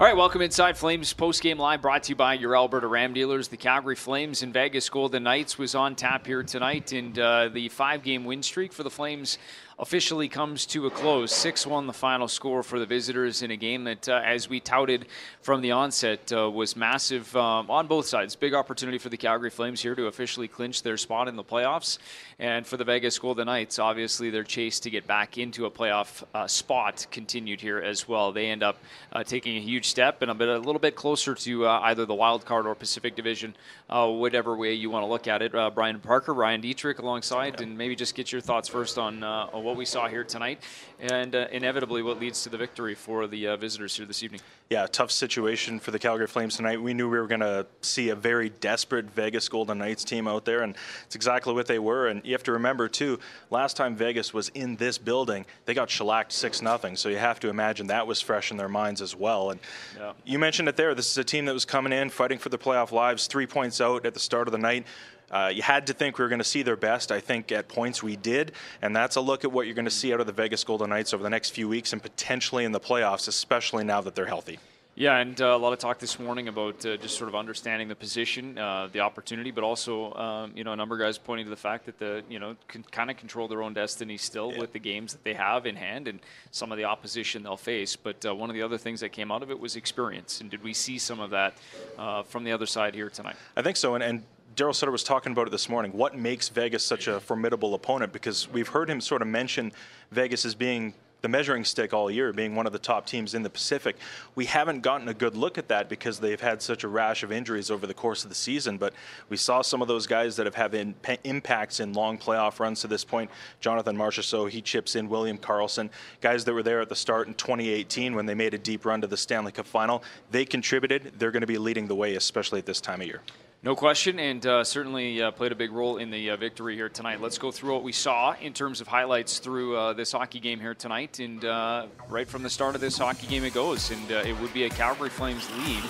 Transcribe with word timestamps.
All 0.00 0.06
right, 0.06 0.16
welcome 0.16 0.40
inside 0.40 0.78
Flames 0.78 1.12
post-game 1.12 1.58
live, 1.58 1.82
brought 1.82 2.04
to 2.04 2.12
you 2.12 2.16
by 2.16 2.32
your 2.32 2.56
Alberta 2.56 2.86
Ram 2.86 3.12
dealers. 3.12 3.48
The 3.48 3.58
Calgary 3.58 3.96
Flames 3.96 4.42
and 4.42 4.50
Vegas 4.50 4.88
Golden 4.88 5.24
Knights 5.24 5.58
was 5.58 5.74
on 5.74 5.94
tap 5.94 6.26
here 6.26 6.42
tonight, 6.42 6.92
and 6.92 7.18
uh, 7.18 7.50
the 7.50 7.68
five-game 7.68 8.24
win 8.24 8.42
streak 8.42 8.72
for 8.72 8.82
the 8.82 8.88
Flames 8.88 9.36
officially 9.80 10.28
comes 10.28 10.66
to 10.66 10.86
a 10.86 10.90
close. 10.90 11.32
6 11.32 11.66
1 11.66 11.86
the 11.86 11.92
final 11.92 12.28
score 12.28 12.62
for 12.62 12.78
the 12.78 12.84
visitors 12.84 13.42
in 13.42 13.50
a 13.50 13.56
game 13.56 13.84
that, 13.84 14.08
uh, 14.08 14.20
as 14.24 14.48
we 14.48 14.60
touted 14.60 15.06
from 15.40 15.62
the 15.62 15.72
onset, 15.72 16.30
uh, 16.32 16.50
was 16.50 16.76
massive 16.76 17.34
um, 17.34 17.70
on 17.70 17.86
both 17.86 18.04
sides. 18.06 18.36
Big 18.36 18.52
opportunity 18.52 18.98
for 18.98 19.08
the 19.08 19.16
Calgary 19.16 19.48
Flames 19.48 19.80
here 19.80 19.94
to 19.94 20.06
officially 20.06 20.46
clinch 20.46 20.82
their 20.82 20.98
spot 20.98 21.28
in 21.28 21.36
the 21.36 21.42
playoffs. 21.42 21.98
And 22.38 22.66
for 22.66 22.76
the 22.76 22.84
Vegas 22.84 23.18
Golden 23.18 23.46
Knights, 23.46 23.78
obviously, 23.78 24.30
their 24.30 24.44
chase 24.44 24.80
to 24.80 24.90
get 24.90 25.06
back 25.06 25.38
into 25.38 25.64
a 25.64 25.70
playoff 25.70 26.24
uh, 26.34 26.46
spot 26.46 27.06
continued 27.10 27.60
here 27.60 27.78
as 27.78 28.06
well. 28.06 28.32
They 28.32 28.46
end 28.46 28.62
up 28.62 28.78
uh, 29.12 29.24
taking 29.24 29.56
a 29.56 29.60
huge 29.60 29.88
step 29.88 30.22
and 30.22 30.30
a, 30.30 30.34
bit, 30.34 30.48
a 30.48 30.58
little 30.58 30.78
bit 30.78 30.94
closer 30.94 31.34
to 31.34 31.66
uh, 31.66 31.80
either 31.84 32.04
the 32.04 32.14
wild 32.14 32.44
card 32.44 32.66
or 32.66 32.74
Pacific 32.74 33.16
Division, 33.16 33.54
uh, 33.88 34.08
whatever 34.08 34.56
way 34.56 34.74
you 34.74 34.90
want 34.90 35.02
to 35.02 35.06
look 35.06 35.26
at 35.26 35.40
it. 35.42 35.52
Brian 35.74 36.00
Parker, 36.00 36.34
Ryan 36.34 36.60
Dietrich 36.60 36.98
alongside, 36.98 37.60
and 37.60 37.76
maybe 37.76 37.96
just 37.96 38.14
get 38.14 38.30
your 38.30 38.40
thoughts 38.40 38.68
first 38.68 38.98
on, 38.98 39.22
on 39.22 39.69
what 39.70 39.78
we 39.78 39.84
saw 39.84 40.08
here 40.08 40.24
tonight, 40.24 40.60
and 40.98 41.34
uh, 41.36 41.46
inevitably 41.52 42.02
what 42.02 42.18
leads 42.18 42.42
to 42.42 42.48
the 42.48 42.58
victory 42.58 42.96
for 42.96 43.28
the 43.28 43.46
uh, 43.46 43.56
visitors 43.56 43.96
here 43.96 44.04
this 44.04 44.24
evening. 44.24 44.40
Yeah, 44.68 44.86
tough 44.86 45.12
situation 45.12 45.78
for 45.78 45.92
the 45.92 45.98
Calgary 45.98 46.26
Flames 46.26 46.56
tonight. 46.56 46.82
We 46.82 46.92
knew 46.92 47.08
we 47.08 47.18
were 47.18 47.28
going 47.28 47.40
to 47.40 47.66
see 47.80 48.08
a 48.08 48.16
very 48.16 48.50
desperate 48.50 49.06
Vegas 49.06 49.48
Golden 49.48 49.78
Knights 49.78 50.02
team 50.02 50.26
out 50.26 50.44
there, 50.44 50.62
and 50.62 50.76
it's 51.06 51.14
exactly 51.14 51.54
what 51.54 51.66
they 51.66 51.78
were. 51.78 52.08
And 52.08 52.20
you 52.24 52.32
have 52.32 52.42
to 52.44 52.52
remember 52.52 52.88
too, 52.88 53.20
last 53.50 53.76
time 53.76 53.94
Vegas 53.94 54.34
was 54.34 54.48
in 54.50 54.74
this 54.74 54.98
building, 54.98 55.46
they 55.66 55.74
got 55.74 55.88
shellacked 55.88 56.32
six 56.32 56.60
nothing. 56.60 56.96
So 56.96 57.08
you 57.08 57.18
have 57.18 57.38
to 57.40 57.48
imagine 57.48 57.86
that 57.86 58.08
was 58.08 58.20
fresh 58.20 58.50
in 58.50 58.56
their 58.56 58.68
minds 58.68 59.00
as 59.00 59.14
well. 59.14 59.50
And 59.50 59.60
yeah. 59.96 60.12
you 60.24 60.40
mentioned 60.40 60.68
it 60.68 60.76
there. 60.76 60.96
This 60.96 61.10
is 61.12 61.18
a 61.18 61.24
team 61.24 61.44
that 61.44 61.54
was 61.54 61.64
coming 61.64 61.92
in, 61.92 62.10
fighting 62.10 62.38
for 62.38 62.48
the 62.48 62.58
playoff 62.58 62.90
lives, 62.90 63.28
three 63.28 63.46
points 63.46 63.80
out 63.80 64.04
at 64.04 64.14
the 64.14 64.20
start 64.20 64.48
of 64.48 64.52
the 64.52 64.58
night. 64.58 64.84
Uh, 65.30 65.50
you 65.52 65.62
had 65.62 65.86
to 65.86 65.92
think 65.92 66.18
we 66.18 66.24
were 66.24 66.28
going 66.28 66.40
to 66.40 66.44
see 66.44 66.62
their 66.62 66.76
best. 66.76 67.12
I 67.12 67.20
think 67.20 67.52
at 67.52 67.68
points 67.68 68.02
we 68.02 68.16
did, 68.16 68.52
and 68.82 68.94
that's 68.94 69.16
a 69.16 69.20
look 69.20 69.44
at 69.44 69.52
what 69.52 69.66
you're 69.66 69.74
going 69.74 69.84
to 69.84 69.90
see 69.90 70.12
out 70.12 70.20
of 70.20 70.26
the 70.26 70.32
Vegas 70.32 70.64
Golden 70.64 70.90
Knights 70.90 71.14
over 71.14 71.22
the 71.22 71.30
next 71.30 71.50
few 71.50 71.68
weeks 71.68 71.92
and 71.92 72.02
potentially 72.02 72.64
in 72.64 72.72
the 72.72 72.80
playoffs, 72.80 73.28
especially 73.28 73.84
now 73.84 74.00
that 74.00 74.14
they're 74.14 74.26
healthy. 74.26 74.58
Yeah, 74.96 75.16
and 75.16 75.40
uh, 75.40 75.46
a 75.46 75.56
lot 75.56 75.72
of 75.72 75.78
talk 75.78 75.98
this 75.98 76.18
morning 76.18 76.48
about 76.48 76.84
uh, 76.84 76.96
just 76.96 77.16
sort 77.16 77.28
of 77.28 77.34
understanding 77.34 77.88
the 77.88 77.94
position, 77.94 78.58
uh, 78.58 78.88
the 78.92 79.00
opportunity, 79.00 79.50
but 79.50 79.64
also, 79.64 80.12
um, 80.14 80.52
you 80.54 80.64
know, 80.64 80.72
a 80.72 80.76
number 80.76 80.94
of 80.96 81.00
guys 81.00 81.16
pointing 81.16 81.46
to 81.46 81.50
the 81.50 81.56
fact 81.56 81.86
that 81.86 81.98
the, 81.98 82.22
you 82.28 82.38
know, 82.38 82.56
can 82.68 82.82
kind 82.82 83.10
of 83.10 83.16
control 83.16 83.48
their 83.48 83.62
own 83.62 83.72
destiny 83.72 84.18
still 84.18 84.52
yeah. 84.52 84.58
with 84.58 84.72
the 84.72 84.78
games 84.78 85.12
that 85.12 85.24
they 85.24 85.32
have 85.32 85.64
in 85.64 85.76
hand 85.76 86.08
and 86.08 86.18
some 86.50 86.70
of 86.70 86.76
the 86.76 86.84
opposition 86.84 87.42
they'll 87.42 87.56
face. 87.56 87.96
But 87.96 88.26
uh, 88.26 88.34
one 88.34 88.50
of 88.50 88.54
the 88.54 88.62
other 88.62 88.76
things 88.76 89.00
that 89.00 89.10
came 89.10 89.30
out 89.30 89.42
of 89.42 89.50
it 89.50 89.58
was 89.58 89.76
experience, 89.76 90.40
and 90.40 90.50
did 90.50 90.62
we 90.62 90.74
see 90.74 90.98
some 90.98 91.20
of 91.20 91.30
that 91.30 91.54
uh, 91.96 92.24
from 92.24 92.44
the 92.44 92.52
other 92.52 92.66
side 92.66 92.94
here 92.94 93.08
tonight? 93.08 93.36
I 93.56 93.62
think 93.62 93.78
so, 93.78 93.94
and, 93.94 94.04
and 94.04 94.22
Daryl 94.60 94.74
Sutter 94.74 94.92
was 94.92 95.02
talking 95.02 95.32
about 95.32 95.46
it 95.46 95.52
this 95.52 95.70
morning. 95.70 95.90
What 95.92 96.18
makes 96.18 96.50
Vegas 96.50 96.84
such 96.84 97.08
a 97.08 97.18
formidable 97.18 97.72
opponent? 97.72 98.12
Because 98.12 98.46
we've 98.46 98.68
heard 98.68 98.90
him 98.90 99.00
sort 99.00 99.22
of 99.22 99.28
mention 99.28 99.72
Vegas 100.10 100.44
as 100.44 100.54
being 100.54 100.92
the 101.22 101.28
measuring 101.28 101.64
stick 101.64 101.94
all 101.94 102.10
year, 102.10 102.30
being 102.30 102.54
one 102.54 102.66
of 102.66 102.72
the 102.74 102.78
top 102.78 103.06
teams 103.06 103.32
in 103.32 103.42
the 103.42 103.48
Pacific. 103.48 103.96
We 104.34 104.44
haven't 104.44 104.82
gotten 104.82 105.08
a 105.08 105.14
good 105.14 105.34
look 105.34 105.56
at 105.56 105.68
that 105.68 105.88
because 105.88 106.20
they've 106.20 106.38
had 106.38 106.60
such 106.60 106.84
a 106.84 106.88
rash 106.88 107.22
of 107.22 107.32
injuries 107.32 107.70
over 107.70 107.86
the 107.86 107.94
course 107.94 108.22
of 108.22 108.28
the 108.28 108.34
season. 108.34 108.76
But 108.76 108.92
we 109.30 109.38
saw 109.38 109.62
some 109.62 109.80
of 109.80 109.88
those 109.88 110.06
guys 110.06 110.36
that 110.36 110.44
have 110.44 110.54
had 110.54 110.74
in, 110.74 110.94
impacts 111.24 111.80
in 111.80 111.94
long 111.94 112.18
playoff 112.18 112.60
runs 112.60 112.82
to 112.82 112.86
this 112.86 113.02
point. 113.02 113.30
Jonathan 113.60 113.96
Marchessault, 113.96 114.50
he 114.50 114.60
chips 114.60 114.94
in. 114.94 115.08
William 115.08 115.38
Karlsson, 115.38 115.88
guys 116.20 116.44
that 116.44 116.52
were 116.52 116.62
there 116.62 116.82
at 116.82 116.90
the 116.90 116.94
start 116.94 117.28
in 117.28 117.32
2018 117.32 118.14
when 118.14 118.26
they 118.26 118.34
made 118.34 118.52
a 118.52 118.58
deep 118.58 118.84
run 118.84 119.00
to 119.00 119.06
the 119.06 119.16
Stanley 119.16 119.52
Cup 119.52 119.66
final. 119.66 120.04
They 120.30 120.44
contributed. 120.44 121.14
They're 121.18 121.30
going 121.30 121.40
to 121.40 121.46
be 121.46 121.56
leading 121.56 121.86
the 121.86 121.94
way, 121.94 122.16
especially 122.16 122.58
at 122.58 122.66
this 122.66 122.82
time 122.82 123.00
of 123.00 123.06
year. 123.06 123.22
No 123.62 123.76
question, 123.76 124.18
and 124.18 124.46
uh, 124.46 124.64
certainly 124.64 125.20
uh, 125.20 125.32
played 125.32 125.52
a 125.52 125.54
big 125.54 125.70
role 125.70 125.98
in 125.98 126.10
the 126.10 126.30
uh, 126.30 126.36
victory 126.38 126.76
here 126.76 126.88
tonight. 126.88 127.20
Let's 127.20 127.36
go 127.36 127.50
through 127.50 127.74
what 127.74 127.82
we 127.82 127.92
saw 127.92 128.34
in 128.40 128.54
terms 128.54 128.80
of 128.80 128.86
highlights 128.86 129.38
through 129.38 129.76
uh, 129.76 129.92
this 129.92 130.12
hockey 130.12 130.40
game 130.40 130.60
here 130.60 130.72
tonight. 130.72 131.18
And 131.18 131.44
uh, 131.44 131.88
right 132.08 132.26
from 132.26 132.42
the 132.42 132.48
start 132.48 132.74
of 132.74 132.80
this 132.80 132.96
hockey 132.96 133.26
game, 133.26 133.44
it 133.44 133.52
goes. 133.52 133.90
And 133.90 134.12
uh, 134.12 134.22
it 134.26 134.40
would 134.40 134.54
be 134.54 134.64
a 134.64 134.70
Calgary 134.70 135.10
Flames 135.10 135.46
lead 135.58 135.82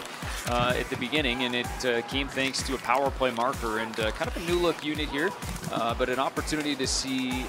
at 0.47 0.91
the 0.91 0.97
beginning, 0.97 1.45
and 1.45 1.55
it 1.55 2.09
came 2.09 2.27
thanks 2.27 2.61
to 2.65 2.75
a 2.75 2.79
power 2.79 3.09
play 3.09 3.31
marker 3.31 3.79
and 3.79 3.95
kind 3.95 4.27
of 4.27 4.37
a 4.37 4.41
new 4.51 4.59
look 4.59 4.85
unit 4.85 5.09
here, 5.09 5.31
but 5.97 6.09
an 6.09 6.19
opportunity 6.19 6.75
to 6.75 6.89
see 6.89 7.45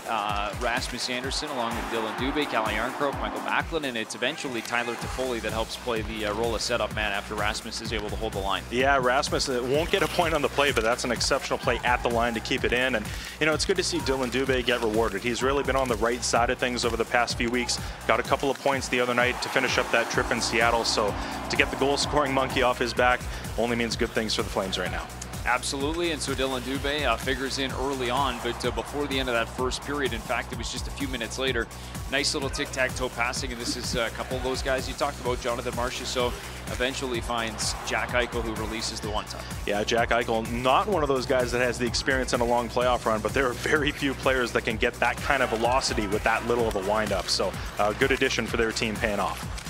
Rasmus 0.60 1.10
Andersson 1.10 1.50
along 1.50 1.76
with 1.76 1.90
Dillon 1.90 2.14
Dubé, 2.18 2.48
Calle 2.48 2.68
Jarnkrok, 2.68 3.20
Michael 3.20 3.40
Backlund, 3.40 3.86
and 3.86 3.98
it's 3.98 4.14
eventually 4.14 4.62
Tyler 4.62 4.94
Toffoli 4.94 5.42
that 5.42 5.52
helps 5.52 5.78
play 5.78 6.04
the 6.04 6.26
role 6.34 6.54
of 6.54 6.62
setup 6.62 6.94
man 6.94 7.12
after 7.12 7.34
Rasmus 7.34 7.81
is 7.81 7.92
able 7.92 8.10
to 8.12 8.16
hold 8.18 8.34
the 8.34 8.40
line. 8.40 8.62
Yeah, 8.70 9.00
Rasmus 9.02 9.48
won't 9.48 9.90
get 9.90 10.04
a 10.04 10.08
point 10.12 10.34
on 10.34 10.42
the 10.42 10.50
play, 10.50 10.72
but 10.72 10.84
that's 10.84 11.04
an 11.04 11.12
exceptional 11.12 11.60
play 11.60 11.80
at 11.84 12.02
the 12.04 12.10
line 12.10 12.34
to 12.34 12.40
keep 12.40 12.64
it 12.64 12.74
in. 12.74 12.96
And, 12.96 13.06
you 13.40 13.46
know, 13.46 13.54
it's 13.54 13.66
good 13.66 13.78
to 13.78 13.84
see 13.84 14.00
Dillon 14.02 14.30
Dubé 14.30 14.66
get 14.66 14.82
rewarded. 14.82 15.22
He's 15.22 15.42
really 15.42 15.64
been 15.64 15.76
on 15.76 15.88
the 15.88 15.96
right 15.96 16.24
side 16.24 16.50
of 16.50 16.58
things 16.58 16.86
over 16.86 16.98
the 16.98 17.06
past 17.06 17.38
few 17.38 17.50
weeks. 17.50 17.80
Got 18.08 18.20
a 18.20 18.24
couple 18.24 18.50
of 18.50 18.60
points 18.60 18.88
the 18.88 19.00
other 19.00 19.14
night 19.14 19.42
to 19.42 19.50
finish 19.50 19.78
up 19.78 19.90
that 19.92 20.10
trip 20.12 20.32
in 20.32 20.42
Seattle. 20.42 20.84
So 20.84 21.14
to 21.50 21.56
get 21.56 21.70
the 21.72 21.78
goal 21.78 21.98
scoring 21.98 22.34
monkey 22.34 22.62
off 22.62 22.80
his 22.80 22.94
back 22.94 23.20
only 23.58 23.76
means 23.76 23.96
good 23.96 24.12
things 24.12 24.36
for 24.36 24.44
the 24.44 24.50
Flames 24.50 24.78
right 24.78 24.92
now. 24.92 25.08
Absolutely, 25.46 26.12
and 26.12 26.22
so 26.22 26.35
Dillon 26.35 26.62
Dubé 26.63 27.03
uh, 27.06 27.16
figures 27.16 27.57
in 27.57 27.72
early 27.72 28.09
on, 28.12 28.38
but 28.44 28.63
uh, 28.63 28.72
before 28.72 29.07
the 29.07 29.19
end 29.19 29.28
of 29.28 29.34
that 29.34 29.50
first 29.50 29.81
period, 29.84 30.13
in 30.13 30.22
fact, 30.22 30.53
it 30.53 30.57
was 30.57 30.72
just 30.72 30.88
a 30.88 30.91
few 30.91 31.07
minutes 31.07 31.40
later. 31.40 31.68
Nice 32.12 32.34
little 32.34 32.50
tic-tac-toe 32.50 33.09
passing, 33.09 33.51
and 33.51 33.59
this 33.59 33.75
is 33.75 33.96
a 33.96 34.09
couple 34.12 34.38
of 34.38 34.44
those 34.44 34.62
guys 34.62 34.88
you 34.88 34.94
talked 34.94 35.19
about, 35.19 35.41
Jonathan 35.41 35.74
Marchessault 35.74 36.31
eventually 36.68 37.22
finds 37.22 37.74
Jack 37.88 38.09
Eichel, 38.09 38.44
who 38.44 38.53
releases 38.63 39.00
the 39.00 39.09
one 39.09 39.25
time. 39.25 39.44
Yeah, 39.66 39.84
Jack 39.84 40.09
Eichel, 40.09 40.50
not 40.51 40.88
one 40.88 41.01
of 41.01 41.09
those 41.09 41.25
guys 41.25 41.51
that 41.51 41.59
has 41.59 41.80
the 41.80 41.88
experience 41.88 42.34
in 42.34 42.41
a 42.41 42.46
long 42.46 42.69
playoff 42.69 43.06
run, 43.06 43.19
but 43.19 43.34
there 43.34 43.47
are 43.47 43.53
very 43.53 43.91
few 43.91 44.13
players 44.13 44.51
that 44.51 44.63
can 44.63 44.78
get 44.78 44.94
that 44.96 45.18
kind 45.18 45.41
of 45.41 45.50
velocity 45.50 46.06
with 46.07 46.24
that 46.24 46.46
little 46.47 46.68
of 46.68 46.75
a 46.75 46.90
windup. 46.90 47.28
So, 47.28 47.51
uh, 47.80 47.94
good 47.94 48.12
addition 48.12 48.46
for 48.46 48.57
their 48.57 48.72
team 48.72 48.96
paying 48.96 49.19
off. 49.19 49.61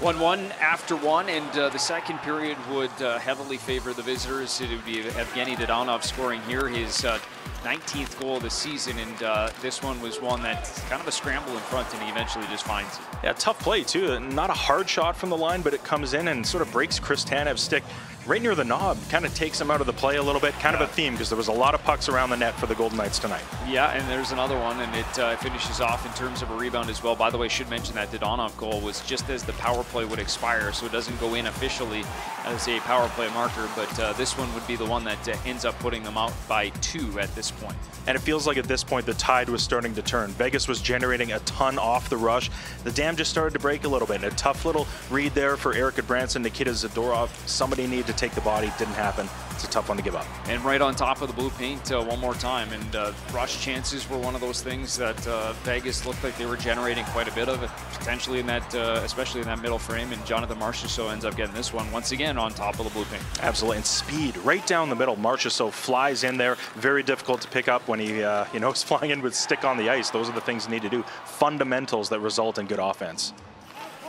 1 0.00 0.20
1 0.20 0.52
after 0.60 0.94
one, 0.94 1.28
and 1.30 1.58
uh, 1.58 1.70
the 1.70 1.78
second 1.78 2.18
period 2.18 2.58
would 2.70 2.90
uh, 3.00 3.18
heavily 3.18 3.56
favor 3.56 3.94
the 3.94 4.02
visitors. 4.02 4.60
It 4.60 4.68
would 4.70 4.84
be 4.84 4.96
Evgeny 4.96 5.56
Dadonov 5.56 6.02
scoring 6.02 6.42
here 6.42 6.68
his 6.68 7.04
uh, 7.04 7.18
19th 7.64 8.20
goal 8.20 8.36
of 8.36 8.42
the 8.42 8.50
season, 8.50 8.98
and 8.98 9.22
uh, 9.22 9.50
this 9.62 9.82
one 9.82 10.00
was 10.02 10.20
one 10.20 10.42
that's 10.42 10.80
kind 10.82 11.00
of 11.00 11.08
a 11.08 11.12
scramble 11.12 11.52
in 11.52 11.60
front, 11.60 11.92
and 11.94 12.02
he 12.02 12.10
eventually 12.10 12.46
just 12.48 12.66
finds 12.66 12.94
it. 12.96 13.02
Yeah, 13.24 13.32
tough 13.32 13.58
play, 13.58 13.84
too. 13.84 14.20
Not 14.20 14.50
a 14.50 14.54
hard 14.54 14.86
shot 14.88 15.16
from 15.16 15.30
the 15.30 15.36
line, 15.36 15.62
but 15.62 15.72
it 15.72 15.82
comes 15.82 16.12
in 16.12 16.28
and 16.28 16.46
sort 16.46 16.62
of 16.62 16.70
breaks 16.72 16.98
Chris 16.98 17.24
Tanev's 17.24 17.62
stick 17.62 17.82
right 18.26 18.42
near 18.42 18.54
the 18.54 18.64
knob, 18.64 18.98
kind 19.08 19.24
of 19.24 19.34
takes 19.34 19.60
him 19.60 19.70
out 19.70 19.80
of 19.80 19.86
the 19.86 19.92
play 19.92 20.16
a 20.16 20.22
little 20.22 20.40
bit. 20.40 20.52
Kind 20.54 20.76
yeah. 20.76 20.82
of 20.82 20.90
a 20.90 20.92
theme 20.92 21.14
because 21.14 21.28
there 21.28 21.36
was 21.36 21.48
a 21.48 21.52
lot 21.52 21.74
of 21.74 21.82
pucks 21.84 22.08
around 22.08 22.30
the 22.30 22.36
net 22.36 22.54
for 22.58 22.66
the 22.66 22.74
Golden 22.74 22.98
Knights 22.98 23.18
tonight. 23.18 23.44
Yeah, 23.68 23.90
and 23.92 24.08
there's 24.10 24.32
another 24.32 24.58
one, 24.58 24.80
and 24.80 24.94
it 24.94 25.18
uh, 25.18 25.36
finishes 25.36 25.80
off 25.80 26.04
in 26.06 26.12
terms 26.12 26.42
of 26.42 26.50
a 26.50 26.54
rebound 26.56 26.90
as 26.90 27.02
well. 27.02 27.16
By 27.16 27.30
the 27.30 27.38
way, 27.38 27.46
I 27.46 27.48
should 27.48 27.70
mention 27.70 27.94
that 27.94 28.10
Dadonov 28.10 28.56
goal 28.56 28.80
was 28.80 29.00
just 29.02 29.30
as 29.30 29.42
the 29.42 29.52
power 29.54 29.84
play 29.84 30.04
would 30.04 30.18
expire, 30.18 30.72
so 30.72 30.86
it 30.86 30.92
doesn't 30.92 31.18
go 31.20 31.34
in 31.34 31.46
officially 31.46 32.02
as 32.44 32.68
a 32.68 32.78
power 32.80 33.08
play 33.10 33.28
marker, 33.30 33.68
but 33.74 34.00
uh, 34.00 34.12
this 34.14 34.38
one 34.38 34.52
would 34.54 34.66
be 34.66 34.76
the 34.76 34.86
one 34.86 35.04
that 35.04 35.28
uh, 35.28 35.36
ends 35.44 35.64
up 35.64 35.78
putting 35.80 36.02
them 36.02 36.16
out 36.16 36.32
by 36.48 36.68
two 36.80 37.18
at 37.18 37.32
this 37.34 37.50
point. 37.50 37.76
And 38.06 38.16
it 38.16 38.20
feels 38.20 38.46
like 38.46 38.56
at 38.56 38.66
this 38.66 38.84
point 38.84 39.04
the 39.04 39.14
tide 39.14 39.48
was 39.48 39.62
starting 39.62 39.94
to 39.94 40.02
turn. 40.02 40.30
Vegas 40.30 40.68
was 40.68 40.80
generating 40.80 41.32
a 41.32 41.40
ton 41.40 41.76
off 41.76 42.08
the 42.08 42.16
rush. 42.16 42.50
The 42.84 42.92
dam 42.92 43.16
just 43.16 43.32
started 43.32 43.52
to 43.54 43.58
break 43.58 43.84
a 43.84 43.88
little 43.88 44.06
bit. 44.06 44.22
And 44.22 44.32
A 44.32 44.36
tough 44.36 44.64
little 44.64 44.86
read 45.10 45.32
there 45.34 45.56
for 45.56 45.74
Erik 45.74 46.04
Branson, 46.06 46.42
Nikita 46.42 46.70
Zadorov. 46.70 47.30
Somebody 47.48 47.88
needed 47.88 48.06
to 48.06 48.12
take 48.16 48.32
the 48.32 48.40
body. 48.40 48.72
Didn't 48.78 48.94
happen. 48.94 49.28
It's 49.56 49.64
a 49.64 49.70
tough 49.70 49.88
one 49.88 49.96
to 49.96 50.02
give 50.02 50.14
up. 50.14 50.26
And 50.48 50.62
right 50.64 50.82
on 50.82 50.94
top 50.94 51.22
of 51.22 51.28
the 51.28 51.34
blue 51.34 51.48
paint 51.48 51.90
uh, 51.90 52.04
one 52.04 52.20
more 52.20 52.34
time. 52.34 52.70
And 52.72 52.94
uh, 52.94 53.12
rush 53.32 53.62
chances 53.64 54.08
were 54.10 54.18
one 54.18 54.34
of 54.34 54.42
those 54.42 54.60
things 54.60 54.98
that 54.98 55.26
uh, 55.26 55.54
Vegas 55.64 56.04
looked 56.04 56.22
like 56.22 56.36
they 56.36 56.44
were 56.44 56.58
generating 56.58 57.06
quite 57.06 57.26
a 57.26 57.32
bit 57.32 57.48
of, 57.48 57.62
it, 57.62 57.70
potentially 57.98 58.38
in 58.38 58.46
that, 58.48 58.74
uh, 58.74 59.00
especially 59.02 59.40
in 59.40 59.46
that 59.46 59.62
middle 59.62 59.78
frame. 59.78 60.12
And 60.12 60.24
Jonathan 60.26 60.58
Marchessault 60.58 61.10
ends 61.10 61.24
up 61.24 61.36
getting 61.36 61.54
this 61.54 61.72
one 61.72 61.90
once 61.90 62.12
again 62.12 62.36
on 62.36 62.52
top 62.52 62.78
of 62.78 62.84
the 62.84 62.90
blue 62.90 63.06
paint. 63.06 63.22
Absolutely. 63.40 63.78
And 63.78 63.86
speed 63.86 64.36
right 64.38 64.66
down 64.66 64.90
the 64.90 64.94
middle. 64.94 65.16
Marchessault 65.16 65.72
flies 65.72 66.22
in 66.22 66.36
there. 66.36 66.56
Very 66.74 67.02
difficult 67.02 67.40
to 67.40 67.48
pick 67.48 67.66
up 67.66 67.88
when 67.88 67.98
he, 67.98 68.22
uh, 68.22 68.44
you 68.52 68.60
know, 68.60 68.70
is 68.72 68.82
flying 68.82 69.10
in 69.10 69.22
with 69.22 69.34
stick 69.34 69.64
on 69.64 69.78
the 69.78 69.88
ice. 69.88 70.10
Those 70.10 70.28
are 70.28 70.34
the 70.34 70.40
things 70.42 70.66
you 70.66 70.70
need 70.70 70.82
to 70.82 70.90
do. 70.90 71.02
Fundamentals 71.24 72.10
that 72.10 72.20
result 72.20 72.58
in 72.58 72.66
good 72.66 72.78
offense. 72.78 73.32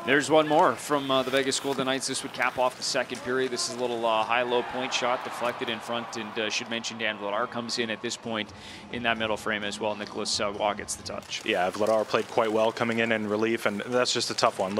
There's 0.07 0.31
one 0.31 0.47
more 0.47 0.73
from 0.73 1.11
uh, 1.11 1.21
the 1.23 1.31
Vegas 1.31 1.59
Golden 1.59 1.83
Knights. 1.83 2.07
This 2.07 2.23
would 2.23 2.31
cap 2.31 2.57
off 2.57 2.77
the 2.77 2.83
second 2.83 3.21
period. 3.25 3.51
This 3.51 3.69
is 3.69 3.75
a 3.75 3.81
little 3.81 4.05
uh, 4.05 4.23
high-low 4.23 4.63
point 4.63 4.93
shot 4.93 5.21
deflected 5.25 5.67
in 5.67 5.81
front, 5.81 6.15
and 6.15 6.39
uh, 6.39 6.49
should 6.49 6.69
mention 6.69 6.97
Dan 6.97 7.17
Vladar 7.17 7.51
comes 7.51 7.77
in 7.77 7.89
at 7.89 8.01
this 8.01 8.15
point 8.15 8.53
in 8.93 9.03
that 9.03 9.17
middle 9.17 9.35
frame 9.35 9.65
as 9.65 9.81
well. 9.81 9.97
Nicholas 9.97 10.39
uh, 10.39 10.73
gets 10.77 10.95
the 10.95 11.03
touch. 11.03 11.43
Yeah, 11.43 11.69
Vladar 11.71 12.07
played 12.07 12.25
quite 12.29 12.49
well 12.49 12.71
coming 12.71 12.99
in 12.99 13.11
in 13.11 13.27
relief, 13.27 13.65
and 13.65 13.81
that's 13.81 14.13
just 14.13 14.31
a 14.31 14.33
tough 14.33 14.59
one. 14.59 14.75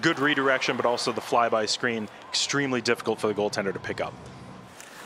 good 0.00 0.18
redirection, 0.18 0.76
but 0.76 0.84
also 0.84 1.12
the 1.12 1.20
flyby 1.20 1.68
screen 1.68 2.08
extremely 2.28 2.80
difficult 2.80 3.20
for 3.20 3.28
the 3.28 3.34
goaltender 3.34 3.72
to 3.72 3.78
pick 3.78 4.00
up. 4.00 4.12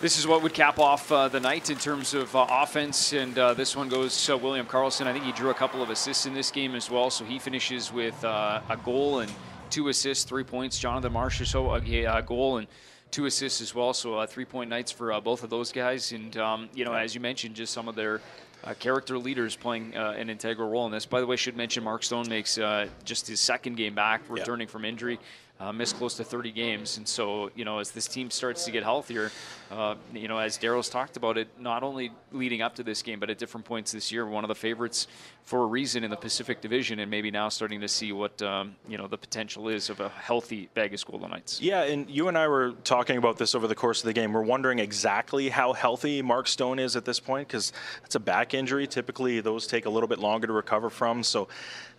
This 0.00 0.19
is 0.19 0.26
what 0.26 0.43
would 0.43 0.55
cap 0.55 0.79
off 0.79 1.12
uh, 1.12 1.29
the 1.29 1.40
night 1.40 1.69
in 1.69 1.76
terms 1.76 2.14
of 2.14 2.34
uh, 2.34 2.46
offense, 2.49 3.12
and 3.12 3.38
uh, 3.38 3.52
this 3.52 3.76
one 3.76 3.90
goes 3.90 4.25
to 4.25 4.38
William 4.38 4.64
Karlsson. 4.64 5.06
I 5.06 5.12
think 5.12 5.26
he 5.26 5.32
drew 5.32 5.50
a 5.50 5.55
couple 5.55 5.82
of 5.82 5.90
assists 5.90 6.25
in 6.25 6.32
this 6.32 6.50
game 6.50 6.75
as 6.75 6.90
well, 6.90 7.11
so 7.11 7.26
he 7.26 7.38
finishes 7.38 7.93
with 7.93 8.25
uh, 8.25 8.62
a 8.70 8.79
goal 8.79 9.20
and 9.20 9.31
two 9.71 9.89
assists, 9.89 10.25
three 10.25 10.45
points. 10.45 10.79
Jonathan 10.79 11.13
Marchessault 11.13 11.87
a, 11.87 12.19
a 12.19 12.23
goal 12.23 12.59
and 12.59 12.67
two 13.11 13.27
assists 13.27 13.61
as 13.61 13.75
well. 13.75 13.93
So 13.93 14.15
uh, 14.15 14.27
three 14.27 14.45
point 14.45 14.71
nights 14.71 14.91
for 14.93 15.13
uh, 15.13 15.21
both 15.21 15.43
of 15.43 15.51
those 15.51 15.73
guys. 15.73 16.13
And 16.13 16.37
um, 16.37 16.69
you 16.75 16.85
know, 16.85 16.95
as 16.95 17.15
you 17.15 17.21
mentioned, 17.21 17.55
just 17.55 17.73
some 17.73 17.89
of 17.89 17.95
their 17.95 18.21
uh, 18.65 18.75
character 18.75 19.19
leaders 19.19 19.57
playing 19.57 19.97
uh, 19.97 20.15
an 20.17 20.31
integral 20.31 20.69
role 20.69 20.87
in 20.87 20.93
this. 20.93 21.07
By 21.07 21.21
the 21.21 21.27
way, 21.27 21.37
should 21.37 21.57
mention 21.57 21.85
Mark 21.85 22.03
Stone 22.03 22.29
makes 22.29 22.59
uh, 22.59 22.89
just 23.05 23.27
his 23.29 23.41
second 23.41 23.77
game 23.77 23.95
back, 23.95 24.23
returning 24.29 24.69
from 24.69 24.85
injury 24.85 25.19
uh, 25.59 25.73
missed 25.73 25.97
close 25.97 26.15
to 26.17 26.25
30 26.25 26.53
games. 26.53 26.97
And 26.97 27.09
so, 27.09 27.51
you 27.55 27.65
know, 27.65 27.79
as 27.79 27.91
this 27.91 28.07
team 28.07 28.31
starts 28.31 28.65
to 28.65 28.71
get 28.71 28.83
healthier, 28.83 29.31
uh, 29.71 29.97
you 30.15 30.29
know, 30.29 30.39
as 30.39 30.59
Daryl's 30.59 30.89
talked 30.89 31.17
about 31.17 31.37
it, 31.37 31.49
not 31.59 31.83
only 31.83 32.13
leading 32.33 32.63
up 32.63 32.77
to 32.77 32.83
this 32.83 33.03
game, 33.03 33.19
but 33.19 33.31
at 33.31 33.39
different 33.39 33.67
points 33.67 33.93
this 33.93 34.13
year, 34.13 34.27
one 34.27 34.45
of 34.45 34.49
the 34.49 34.55
favorites 34.55 35.09
for 35.45 35.63
a 35.63 35.67
reason 35.67 36.03
in 36.03 36.11
the 36.11 36.17
Pacific 36.17 36.61
Division, 36.61 36.99
and 36.99 37.09
maybe 37.09 37.31
now 37.31 37.49
starting 37.49 37.81
to 37.81 37.89
see 37.89 38.11
what, 38.11 38.41
um, 38.43 38.75
you 38.89 38.99
know, 38.99 39.07
the 39.07 39.17
potential 39.17 39.69
is 39.69 39.91
of 39.91 40.01
a 40.01 40.09
healthy 40.09 40.69
Vegas 40.75 41.05
Golden 41.05 41.31
Knights. 41.31 41.61
Yeah, 41.61 41.83
and 41.83 42.11
you 42.11 42.27
and 42.27 42.37
I 42.37 42.49
were 42.49 42.73
talking 42.83 43.17
about 43.17 43.39
this 43.39 43.55
over 43.55 43.69
the 43.69 43.75
course 43.75 44.01
of 44.01 44.07
the 44.07 44.13
game. 44.13 44.33
We're 44.33 44.43
wondering 44.43 44.81
exactly 44.81 45.49
how 45.49 45.73
healthy 45.73 46.21
Mark 46.21 46.49
Stone 46.49 46.81
is 46.81 46.97
at 46.97 47.05
this 47.05 47.21
point 47.21 47.47
because 47.47 47.73
it's 48.05 48.17
a 48.17 48.21
back 48.21 48.55
injury. 48.55 48.89
Typically, 48.89 49.41
those 49.41 49.69
take 49.69 49.87
a 49.87 49.91
little 49.91 50.09
bit 50.09 50.19
longer 50.19 50.49
to 50.49 50.53
recover 50.53 50.91
from. 50.91 51.23
So, 51.23 51.47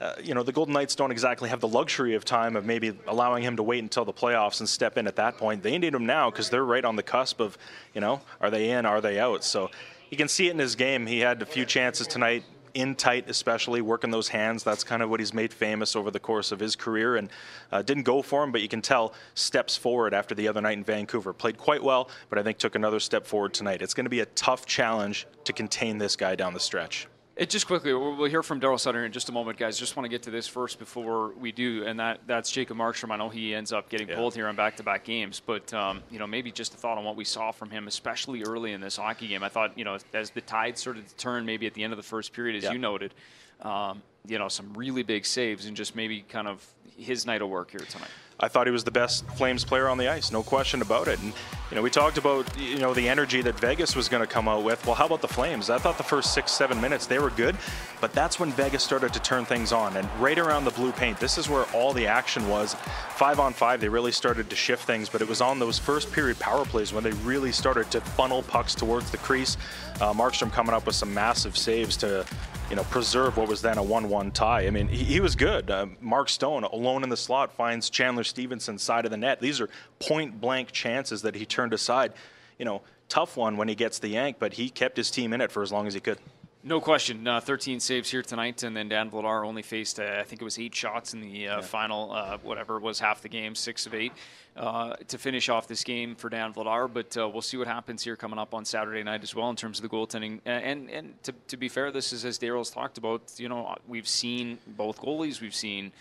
uh, 0.01 0.15
you 0.21 0.33
know, 0.33 0.43
the 0.43 0.51
Golden 0.51 0.73
Knights 0.73 0.95
don't 0.95 1.11
exactly 1.11 1.49
have 1.49 1.61
the 1.61 1.67
luxury 1.69 2.15
of 2.15 2.25
time 2.25 2.55
of 2.57 2.65
maybe 2.65 2.93
allowing 3.07 3.43
him 3.43 3.55
to 3.55 3.63
wait 3.63 3.79
until 3.79 4.03
the 4.03 4.13
playoffs 4.13 4.59
and 4.59 4.67
step 4.67 4.97
in 4.97 5.07
at 5.07 5.15
that 5.15 5.37
point. 5.37 5.63
They 5.63 5.77
need 5.77 5.93
him 5.93 6.05
now 6.05 6.29
because 6.29 6.49
they're 6.49 6.65
right 6.65 6.83
on 6.83 6.97
the 6.97 7.03
cusp 7.03 7.39
of, 7.39 7.56
you 7.93 8.01
know, 8.01 8.21
are 8.41 8.49
they 8.49 8.71
in, 8.71 8.85
are 8.85 9.01
they 9.01 9.19
out? 9.19 9.43
So 9.43 9.69
you 10.09 10.17
can 10.17 10.27
see 10.27 10.47
it 10.47 10.51
in 10.51 10.59
his 10.59 10.75
game. 10.75 11.05
He 11.05 11.19
had 11.19 11.41
a 11.41 11.45
few 11.45 11.65
chances 11.65 12.07
tonight 12.07 12.43
in 12.73 12.93
tight, 12.93 13.27
especially 13.27 13.81
working 13.81 14.11
those 14.11 14.27
hands. 14.27 14.63
That's 14.63 14.83
kind 14.83 15.01
of 15.01 15.09
what 15.09 15.19
he's 15.19 15.33
made 15.33 15.51
famous 15.51 15.95
over 15.95 16.11
the 16.11 16.19
course 16.19 16.51
of 16.51 16.59
his 16.59 16.75
career, 16.75 17.15
and 17.15 17.29
uh, 17.71 17.81
didn't 17.81 18.03
go 18.03 18.21
for 18.21 18.43
him, 18.43 18.51
but 18.51 18.61
you 18.61 18.67
can 18.67 18.81
tell 18.81 19.13
steps 19.33 19.75
forward 19.75 20.13
after 20.13 20.35
the 20.35 20.47
other 20.47 20.61
night 20.61 20.77
in 20.77 20.83
Vancouver. 20.83 21.33
Played 21.33 21.57
quite 21.57 21.83
well, 21.83 22.09
but 22.29 22.37
I 22.37 22.43
think 22.43 22.59
took 22.59 22.75
another 22.75 22.99
step 22.99 23.25
forward 23.25 23.55
tonight. 23.55 23.81
It's 23.81 23.95
going 23.95 24.05
to 24.05 24.11
be 24.11 24.19
a 24.19 24.27
tough 24.27 24.67
challenge 24.67 25.25
to 25.45 25.53
contain 25.53 25.97
this 25.97 26.15
guy 26.15 26.35
down 26.35 26.53
the 26.53 26.59
stretch. 26.59 27.07
It 27.37 27.51
just 27.51 27.67
quickly, 27.67 27.93
we'll 27.93 28.25
hear 28.25 28.41
from 28.41 28.59
Daryl 28.59 28.79
Sutter 28.79 29.05
in 29.05 29.11
just 29.11 29.29
a 29.29 29.31
moment, 29.31 29.59
guys. 29.59 29.77
Just 29.77 29.95
want 29.95 30.05
to 30.05 30.09
get 30.09 30.23
to 30.23 30.31
this 30.31 30.47
first 30.47 30.79
before 30.79 31.33
we 31.33 31.51
do, 31.51 31.85
and 31.85 31.99
that 31.99 32.21
that's 32.25 32.49
Jacob 32.49 32.77
Markstrom. 32.77 33.11
I 33.11 33.17
know 33.17 33.29
he 33.29 33.53
ends 33.53 33.71
up 33.71 33.89
getting 33.89 34.09
yeah. 34.09 34.15
pulled 34.15 34.33
here 34.33 34.47
on 34.47 34.55
back-to-back 34.55 35.03
games, 35.03 35.39
but 35.45 35.71
um, 35.71 36.01
you 36.09 36.17
know 36.17 36.25
maybe 36.25 36.51
just 36.51 36.73
a 36.73 36.77
thought 36.77 36.97
on 36.97 37.03
what 37.03 37.15
we 37.15 37.23
saw 37.23 37.51
from 37.51 37.69
him, 37.69 37.87
especially 37.87 38.41
early 38.41 38.73
in 38.73 38.81
this 38.81 38.97
hockey 38.97 39.27
game. 39.27 39.43
I 39.43 39.49
thought 39.49 39.77
you 39.77 39.85
know 39.85 39.99
as 40.15 40.31
the 40.31 40.41
tide 40.41 40.79
started 40.79 41.07
to 41.07 41.15
turn, 41.15 41.45
maybe 41.45 41.67
at 41.67 41.75
the 41.75 41.83
end 41.83 41.93
of 41.93 41.97
the 41.97 42.03
first 42.03 42.33
period, 42.33 42.55
as 42.55 42.63
yeah. 42.63 42.71
you 42.71 42.79
noted, 42.79 43.13
um, 43.61 44.01
you 44.25 44.39
know 44.39 44.47
some 44.47 44.73
really 44.73 45.03
big 45.03 45.23
saves 45.23 45.67
and 45.67 45.77
just 45.77 45.95
maybe 45.95 46.21
kind 46.21 46.47
of 46.47 46.65
his 46.97 47.27
night 47.27 47.43
of 47.43 47.49
work 47.49 47.69
here 47.69 47.81
tonight. 47.81 48.09
I 48.39 48.47
thought 48.47 48.67
he 48.67 48.71
was 48.71 48.83
the 48.83 48.91
best 48.91 49.25
Flames 49.31 49.65
player 49.65 49.87
on 49.87 49.97
the 49.97 50.07
ice, 50.07 50.31
no 50.31 50.43
question 50.43 50.83
about 50.83 51.07
it. 51.07 51.19
And 51.19 51.33
you 51.69 51.75
know, 51.75 51.81
we 51.81 51.89
talked 51.89 52.17
about 52.17 52.45
you 52.59 52.77
know 52.77 52.93
the 52.93 53.09
energy 53.09 53.41
that 53.41 53.59
Vegas 53.59 53.95
was 53.95 54.07
going 54.07 54.21
to 54.21 54.27
come 54.27 54.47
out 54.47 54.63
with. 54.63 54.85
Well, 54.85 54.95
how 54.95 55.07
about 55.07 55.21
the 55.21 55.27
Flames? 55.27 55.69
I 55.69 55.79
thought 55.79 55.97
the 55.97 56.03
first 56.03 56.33
six, 56.33 56.51
seven 56.51 56.79
minutes 56.79 57.07
they 57.07 57.17
were 57.17 57.31
good, 57.31 57.57
but 57.99 58.13
that's 58.13 58.39
when 58.39 58.51
Vegas 58.51 58.83
started 58.83 59.11
to 59.13 59.19
turn 59.19 59.43
things 59.43 59.71
on. 59.71 59.97
And 59.97 60.07
right 60.19 60.37
around 60.37 60.65
the 60.65 60.71
blue 60.71 60.91
paint, 60.91 61.19
this 61.19 61.37
is 61.37 61.49
where 61.49 61.63
all 61.73 61.93
the 61.93 62.05
action 62.05 62.47
was. 62.47 62.75
Five 63.15 63.39
on 63.39 63.53
five, 63.53 63.81
they 63.81 63.89
really 63.89 64.11
started 64.11 64.49
to 64.51 64.55
shift 64.55 64.85
things, 64.85 65.09
but 65.09 65.21
it 65.21 65.27
was 65.27 65.41
on 65.41 65.57
those 65.57 65.79
first 65.79 66.11
period 66.11 66.37
power 66.39 66.63
plays 66.63 66.93
when 66.93 67.03
they 67.03 67.13
really 67.23 67.51
started 67.51 67.89
to 67.91 68.01
funnel 68.01 68.43
pucks 68.43 68.75
towards 68.75 69.09
the 69.09 69.17
crease. 69.17 69.57
Uh, 69.99 70.13
Markstrom 70.13 70.51
coming 70.51 70.75
up 70.75 70.85
with 70.85 70.95
some 70.95 71.11
massive 71.11 71.57
saves 71.57 71.97
to 71.97 72.23
you 72.69 72.75
know, 72.75 72.83
preserve 72.83 73.37
what 73.37 73.47
was 73.47 73.61
then 73.61 73.77
a 73.77 73.83
1-1 73.83 74.33
tie. 74.33 74.67
I 74.67 74.69
mean, 74.71 74.87
he, 74.87 75.03
he 75.03 75.19
was 75.19 75.35
good. 75.35 75.71
Uh, 75.71 75.87
Mark 76.01 76.27
Stone, 76.27 76.65
alone 76.65 77.03
in 77.03 77.09
the 77.09 77.17
slot, 77.17 77.53
finds 77.53 77.89
Chandler 77.89 78.25
Stephenson 78.25 78.77
side 78.77 79.05
of 79.05 79.11
the 79.11 79.17
net. 79.17 79.39
These 79.39 79.61
are 79.61 79.69
point-blank 79.99 80.71
chances 80.71 81.21
that 81.21 81.35
he 81.35 81.45
turned 81.45 81.73
aside. 81.73 82.13
You 82.59 82.65
know, 82.65 82.81
tough 83.07 83.37
one 83.37 83.55
when 83.55 83.69
he 83.69 83.75
gets 83.75 83.99
the 83.99 84.09
yank, 84.09 84.37
but 84.39 84.53
he 84.53 84.69
kept 84.69 84.97
his 84.97 85.09
team 85.09 85.31
in 85.31 85.39
it 85.39 85.51
for 85.51 85.63
as 85.63 85.71
long 85.71 85.87
as 85.87 85.93
he 85.93 86.01
could. 86.01 86.19
No 86.67 86.81
question. 86.81 87.25
Uh, 87.25 87.39
13 87.39 87.79
saves 87.79 88.11
here 88.11 88.21
tonight, 88.21 88.61
and 88.61 88.75
then 88.75 88.89
Dan 88.89 89.09
Vladar 89.09 89.47
only 89.47 89.61
faced, 89.61 90.01
uh, 90.01 90.17
I 90.19 90.23
think 90.23 90.41
it 90.41 90.43
was 90.43 90.59
eight 90.59 90.75
shots 90.75 91.13
in 91.13 91.21
the 91.21 91.47
uh, 91.47 91.55
yeah. 91.55 91.61
final, 91.61 92.11
uh, 92.11 92.39
whatever 92.43 92.77
was 92.77 92.99
half 92.99 93.21
the 93.21 93.29
game, 93.29 93.55
six 93.55 93.85
of 93.85 93.93
eight, 93.93 94.11
uh, 94.57 94.97
to 95.07 95.17
finish 95.17 95.47
off 95.47 95.69
this 95.69 95.85
game 95.85 96.13
for 96.13 96.27
Dan 96.27 96.53
Vladar. 96.53 96.91
But 96.91 97.15
uh, 97.15 97.29
we'll 97.29 97.41
see 97.41 97.55
what 97.55 97.67
happens 97.67 98.03
here 98.03 98.17
coming 98.17 98.37
up 98.37 98.53
on 98.53 98.65
Saturday 98.65 99.01
night 99.01 99.23
as 99.23 99.33
well 99.33 99.49
in 99.49 99.55
terms 99.55 99.79
of 99.79 99.83
the 99.83 99.87
goaltending. 99.87 100.41
And 100.45 100.89
and 100.89 101.23
to, 101.23 101.31
to 101.47 101.55
be 101.55 101.69
fair, 101.69 101.89
this 101.89 102.11
is 102.11 102.25
as 102.25 102.37
Daryl's 102.37 102.69
talked 102.69 102.97
about. 102.97 103.21
You 103.37 103.47
know, 103.47 103.73
we've 103.87 104.07
seen 104.07 104.57
both 104.67 104.99
goalies. 104.99 105.39
We've 105.39 105.55
seen 105.55 105.93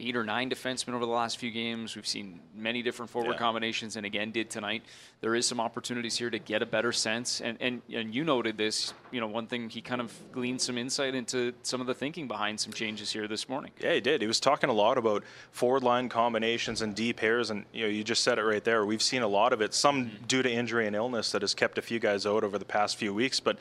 eight 0.00 0.16
or 0.16 0.24
nine 0.24 0.50
defensemen 0.50 0.94
over 0.94 1.04
the 1.04 1.12
last 1.12 1.38
few 1.38 1.50
games. 1.50 1.94
We've 1.94 2.06
seen 2.06 2.40
many 2.54 2.82
different 2.82 3.10
forward 3.10 3.32
yeah. 3.32 3.38
combinations, 3.38 3.96
and 3.96 4.06
again 4.06 4.30
did 4.30 4.50
tonight. 4.50 4.82
There 5.20 5.34
is 5.34 5.46
some 5.46 5.60
opportunities 5.60 6.16
here 6.16 6.30
to 6.30 6.38
get 6.38 6.62
a 6.62 6.66
better 6.66 6.92
sense, 6.92 7.40
and, 7.40 7.58
and 7.60 7.82
and 7.92 8.14
you 8.14 8.24
noted 8.24 8.56
this. 8.56 8.94
You 9.10 9.20
know, 9.20 9.26
one 9.26 9.46
thing 9.46 9.68
he 9.68 9.80
kind 9.80 10.00
of 10.00 10.12
gleaned 10.32 10.60
some 10.60 10.78
insight 10.78 11.14
into 11.14 11.52
some 11.62 11.80
of 11.80 11.86
the 11.86 11.94
thinking 11.94 12.28
behind 12.28 12.60
some 12.60 12.72
changes 12.72 13.10
here 13.12 13.28
this 13.28 13.48
morning. 13.48 13.72
Yeah, 13.80 13.94
he 13.94 14.00
did. 14.00 14.20
He 14.20 14.26
was 14.26 14.40
talking 14.40 14.70
a 14.70 14.74
lot 14.74 14.98
about 14.98 15.24
forward 15.52 15.82
line 15.82 16.08
combinations 16.08 16.82
and 16.82 16.94
deep 16.94 17.18
pairs, 17.18 17.50
and 17.50 17.64
you 17.72 17.82
know, 17.82 17.88
you 17.88 18.02
just 18.04 18.24
said 18.24 18.38
it 18.38 18.42
right 18.42 18.64
there. 18.64 18.86
We've 18.86 19.02
seen 19.02 19.22
a 19.22 19.28
lot 19.28 19.52
of 19.52 19.60
it, 19.60 19.74
some 19.74 20.06
mm-hmm. 20.06 20.24
due 20.26 20.42
to 20.42 20.50
injury 20.50 20.86
and 20.86 20.96
illness 20.96 21.32
that 21.32 21.42
has 21.42 21.54
kept 21.54 21.78
a 21.78 21.82
few 21.82 21.98
guys 21.98 22.26
out 22.26 22.44
over 22.44 22.58
the 22.58 22.64
past 22.64 22.96
few 22.96 23.12
weeks, 23.12 23.40
but 23.40 23.58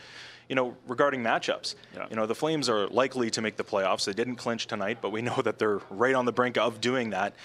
you 0.50 0.56
know, 0.56 0.75
regarding 0.88 1.22
matchups. 1.22 1.75
Yeah. 1.96 2.07
You 2.10 2.16
know, 2.16 2.25
the 2.25 2.36
Flames 2.36 2.68
are 2.68 2.88
likely 2.88 3.30
to 3.30 3.42
make 3.42 3.56
the 3.56 3.63
playoffs. 3.63 4.06
They 4.06 4.13
didn't 4.13 4.36
clinch 4.36 4.68
tonight, 4.68 4.98
but 5.00 5.12
we 5.12 5.22
know 5.30 5.42
that 5.44 5.60
they're 5.60 5.80
right 5.90 6.16
on 6.16 6.25
the 6.25 6.34
brink 6.34 6.57
of 6.57 6.81
doing 6.81 7.12
that. 7.12 7.36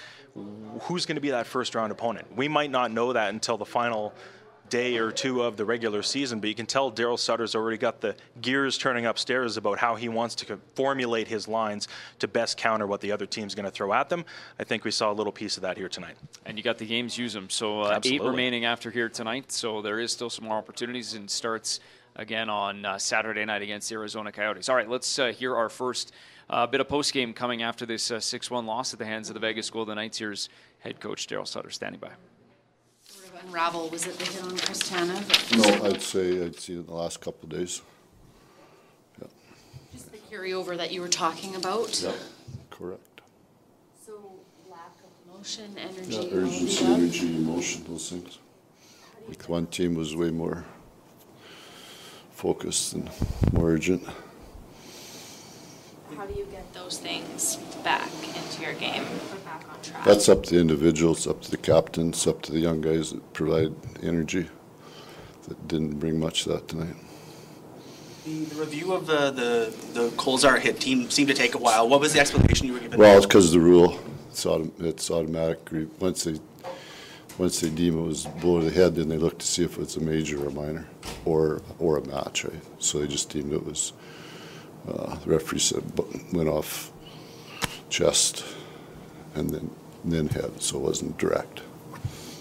Who's 0.83 1.07
going 1.07 1.17
to 1.17 1.21
be 1.21 1.31
that 1.31 1.47
first 1.47 1.75
round 1.77 1.93
opponent? 1.93 2.35
We 2.35 2.49
might 2.49 2.71
not 2.71 2.91
know 2.91 3.13
that 3.13 3.33
until 3.33 3.57
the 3.57 3.67
final 3.67 4.13
day 4.71 4.97
or 4.97 5.13
two 5.13 5.43
of 5.43 5.57
the 5.57 5.65
regular 5.65 6.03
season, 6.03 6.41
but 6.41 6.49
you 6.49 6.55
can 6.55 6.67
tell 6.67 6.91
Daryl 6.91 7.19
Sutter's 7.19 7.55
already 7.55 7.77
got 7.77 8.01
the 8.01 8.17
gears 8.41 8.79
turning 8.79 9.07
upstairs 9.07 9.57
about 9.57 9.79
how 9.79 9.95
he 9.95 10.09
wants 10.09 10.35
to 10.37 10.59
formulate 10.75 11.29
his 11.29 11.47
lines 11.47 11.87
to 12.19 12.27
best 12.27 12.57
counter 12.57 12.87
what 12.87 13.01
the 13.01 13.13
other 13.13 13.27
team's 13.27 13.55
going 13.55 13.67
to 13.67 13.71
throw 13.71 13.93
at 13.93 14.09
them. 14.09 14.25
I 14.59 14.65
think 14.65 14.85
we 14.85 14.91
saw 14.91 15.13
a 15.13 15.15
little 15.15 15.33
piece 15.33 15.57
of 15.57 15.63
that 15.63 15.77
here 15.77 15.89
tonight. 15.89 16.17
And 16.47 16.57
you 16.57 16.65
got 16.65 16.79
the 16.79 16.87
games 16.87 17.19
use 17.19 17.35
them. 17.35 17.51
So 17.51 17.83
uh, 17.83 18.01
eight 18.05 18.23
remaining 18.23 18.65
after 18.65 18.91
here 18.91 19.11
tonight. 19.11 19.53
So 19.53 19.83
there 19.83 20.01
is 20.01 20.11
still 20.13 20.31
some 20.31 20.47
more 20.47 20.57
opportunities 20.57 21.15
and 21.15 21.31
starts 21.31 21.81
again 22.17 22.49
on 22.49 22.85
uh, 22.85 22.99
Saturday 22.99 23.45
night 23.45 23.63
against 23.63 23.89
the 23.89 23.97
Arizona 23.97 24.33
Coyotes. 24.33 24.69
All 24.69 24.77
right, 24.77 24.89
let's 24.89 25.19
uh, 25.19 25.29
hear 25.29 25.57
our 25.57 25.69
first 25.69 26.13
uh, 26.49 26.67
bit 26.67 26.81
of 26.81 26.89
post 26.89 27.13
game 27.13 27.33
coming 27.33 27.63
after 27.63 27.87
this 27.87 28.11
uh, 28.11 28.21
6 28.21 28.51
1 28.51 28.67
loss 28.67 28.93
at 28.93 28.99
the 28.99 29.05
hands 29.05 29.31
of 29.31 29.35
the 29.35 29.41
Vegas 29.41 29.71
Golden 29.71 29.97
Knights. 29.97 30.19
Here's 30.19 30.49
head 30.81 31.01
coach 31.01 31.27
Daryl 31.27 31.47
Sutter 31.47 31.71
standing 31.71 32.01
by. 32.01 32.11
Sort 33.07 33.35
of 33.35 33.45
unravel. 33.47 33.89
Was 33.91 34.07
it 34.07 34.19
the 34.19 34.25
hit 34.25 34.43
on 34.45 34.57
Chris 34.57 34.83
Tanev? 34.83 35.81
No, 35.81 35.87
I'd 35.87 36.03
say 36.03 36.45
I'd 36.45 36.59
seen 36.59 36.77
it 36.77 36.81
in 36.81 36.87
the 36.87 36.95
last 36.95 37.21
couple 37.21 37.45
of 37.45 37.51
days. 37.51 37.83
Yeah. 39.21 39.29
Just 39.93 40.13
the 40.13 40.19
carryover 40.19 40.77
that 40.77 40.93
you 40.93 41.01
were 41.01 41.09
talking 41.09 41.57
about? 41.57 42.01
Yeah, 42.03 42.13
correct. 42.71 43.21
So 44.05 44.13
lack 44.71 44.93
of 45.03 45.37
motion, 45.37 45.77
energy, 45.79 46.15
yeah, 46.15 46.39
urgency, 46.39 46.85
energy, 46.85 47.37
emotion, 47.37 47.85
those 47.89 48.11
things. 48.11 48.39
Like 49.27 49.43
one 49.49 49.67
team 49.67 49.95
was 49.95 50.15
way 50.15 50.31
more 50.31 50.67
focused 52.35 52.93
and 52.95 53.11
more 53.53 53.71
urgent. 53.71 54.03
How 56.17 56.27
do 56.27 56.35
you 56.35 56.47
get 56.47 56.73
those 56.75 56.99
things 56.99 57.57
back 57.83 58.11
into 58.23 58.63
your 58.63 58.75
game 58.75 59.03
or 59.03 59.37
back 59.45 59.65
on 59.71 59.81
track? 59.83 60.05
That's 60.05 60.29
up 60.29 60.43
to 60.45 60.55
the 60.55 60.61
individuals, 60.61 61.27
up 61.27 61.43
to 61.43 61.51
the 61.51 61.57
captains, 61.57 62.27
up 62.27 62.43
to 62.43 62.53
the 62.53 62.59
young 62.59 62.81
guys 62.81 63.13
that 63.13 63.33
provide 63.33 63.73
energy. 64.03 64.49
That 65.49 65.69
didn't 65.69 65.99
bring 66.01 66.19
much 66.19 66.47
of 66.47 66.53
that 66.53 66.69
tonight. 66.69 66.97
The, 68.25 68.45
the 68.45 68.61
review 68.61 68.95
of 68.95 69.07
the, 69.07 69.31
the, 69.31 70.01
the 70.01 70.09
Kolesar 70.11 70.59
hit 70.59 70.81
team 70.81 71.11
seemed 71.11 71.29
to 71.29 71.35
take 71.35 71.55
a 71.55 71.59
while. 71.59 71.89
What 71.89 72.01
was 72.01 72.15
the 72.15 72.21
explanation 72.21 72.67
you 72.67 72.73
were 72.73 72.81
given? 72.81 72.99
Well, 72.99 73.17
it's 73.17 73.27
because 73.27 73.47
of 73.47 73.53
the 73.53 73.61
rule. 73.61 73.99
It's, 74.31 74.45
autom- 74.45 74.73
it's 74.81 75.11
automatic. 75.11 75.59
Once 76.01 76.25
they 76.25 76.41
once 77.39 77.61
they 77.61 77.71
deem 77.71 77.99
it 77.99 78.03
was 78.03 78.27
below 78.27 78.61
the 78.61 78.71
head, 78.71 78.95
then 78.95 79.09
they 79.09 79.19
look 79.19 79.39
to 79.39 79.47
see 79.47 79.65
if 79.65 79.79
it's 79.79 79.97
a 79.97 80.01
major 80.01 80.43
or 80.45 80.49
a 80.49 80.53
minor, 80.53 80.87
or 81.25 81.63
or 81.79 81.99
a 81.99 82.07
match. 82.07 82.45
Right? 82.45 82.61
So 82.79 82.99
they 82.99 83.07
just 83.07 83.31
deemed 83.31 83.53
it 83.53 83.65
was. 83.65 83.93
Uh, 84.87 85.17
the 85.17 85.31
referee 85.31 85.59
said 85.59 85.83
went 86.33 86.49
off 86.49 86.93
chest, 87.89 88.45
and 89.35 89.51
then 89.51 89.71
then 90.05 90.29
head, 90.29 90.61
so 90.61 90.77
it 90.77 90.83
wasn't 90.83 91.17
direct. 91.17 91.61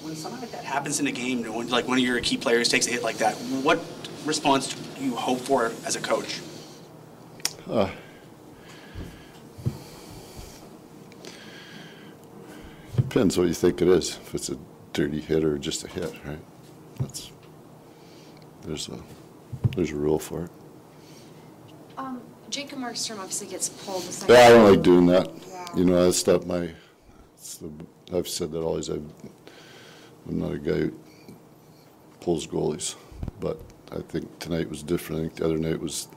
When 0.02 0.16
something 0.16 0.42
like 0.42 0.52
that 0.52 0.66
happens 0.66 1.00
in 1.00 1.08
a 1.08 1.12
game, 1.12 1.44
when, 1.54 1.70
like 1.70 1.88
one 1.88 1.98
of 1.98 2.04
your 2.04 2.20
key 2.20 2.38
players 2.38 2.68
takes 2.68 2.88
a 2.88 2.92
hit 2.92 3.04
like 3.04 3.18
that, 3.18 3.36
what 3.64 3.80
response 4.26 4.74
do 4.74 5.04
you 5.04 5.16
hope 5.16 5.40
for 5.40 5.72
as 5.86 5.96
a 5.96 6.02
coach? 6.02 6.42
Uh, 7.70 7.90
depends 12.96 13.38
what 13.38 13.48
you 13.48 13.54
think 13.54 13.82
it 13.82 13.88
is. 13.88 14.18
If 14.18 14.36
it's 14.36 14.50
a 14.50 14.58
dirty 14.94 15.20
hit 15.20 15.44
or 15.44 15.58
just 15.58 15.84
a 15.84 15.88
hit, 15.88 16.14
right? 16.26 16.40
That's 17.00 17.32
there's 18.62 18.88
a 18.88 19.00
there's 19.76 19.92
a 19.92 19.96
rule 19.96 20.20
for 20.20 20.46
it. 20.46 20.52
Um, 21.98 22.22
Jacob 22.50 22.80
Markstrom 22.80 23.18
obviously 23.18 23.48
gets 23.48 23.70
pulled. 23.70 24.04
Yeah, 24.30 24.36
I 24.36 24.50
don't 24.50 24.70
like 24.70 24.82
doing 24.82 25.08
that. 25.08 25.30
Yeah. 25.48 25.66
You 25.76 25.86
know, 25.86 26.06
that's 26.06 26.26
not 26.26 26.46
my 26.46 26.70
it's 27.36 27.56
the, 27.56 27.72
I've 28.14 28.28
said 28.28 28.52
that 28.52 28.62
always. 28.62 28.90
I've, 28.90 29.04
I'm 30.28 30.40
not 30.40 30.54
a 30.54 30.58
guy 30.58 30.72
who 30.78 30.94
pulls 32.22 32.48
goalies, 32.48 32.96
but 33.40 33.60
I 33.92 34.00
think 34.00 34.40
tonight 34.40 34.70
was 34.70 34.82
different. 34.82 35.20
I 35.20 35.24
think 35.26 35.36
the 35.36 35.46
other 35.46 35.58
night 35.58 35.80
was 35.80 36.08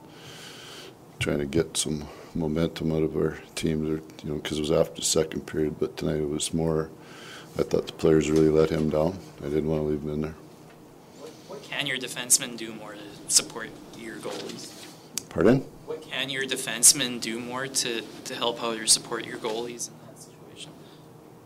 trying 1.19 1.39
to 1.39 1.45
get 1.45 1.75
some 1.75 2.07
momentum 2.33 2.93
out 2.93 3.03
of 3.03 3.17
our 3.17 3.37
team, 3.55 3.85
you 3.85 4.29
know, 4.29 4.35
because 4.35 4.59
it 4.59 4.61
was 4.61 4.71
after 4.71 5.01
the 5.01 5.05
second 5.05 5.47
period. 5.47 5.79
But 5.79 5.97
tonight 5.97 6.17
it 6.17 6.29
was 6.29 6.53
more. 6.53 6.89
I 7.59 7.63
thought 7.63 7.87
the 7.87 7.93
players 7.93 8.29
really 8.29 8.49
let 8.49 8.69
him 8.69 8.89
down. 8.89 9.17
I 9.39 9.45
didn't 9.45 9.67
want 9.67 9.81
to 9.81 9.87
leave 9.87 10.01
him 10.01 10.13
in 10.13 10.21
there. 10.21 10.35
What, 11.19 11.29
what 11.47 11.63
can 11.63 11.87
your 11.87 11.97
defensemen 11.97 12.55
do 12.55 12.73
more 12.73 12.93
to 12.93 13.31
support 13.33 13.69
your 13.97 14.17
goalies? 14.17 14.85
Pardon? 15.29 15.61
What 15.87 16.03
can 16.03 16.29
your 16.29 16.43
defensemen 16.43 17.19
do 17.19 17.39
more 17.39 17.67
to, 17.67 18.01
to 18.25 18.35
help 18.35 18.61
out 18.61 18.77
or 18.77 18.85
support 18.85 19.25
your 19.25 19.37
goalies 19.37 19.89
in 19.89 19.95
that 20.05 20.21
situation? 20.21 20.71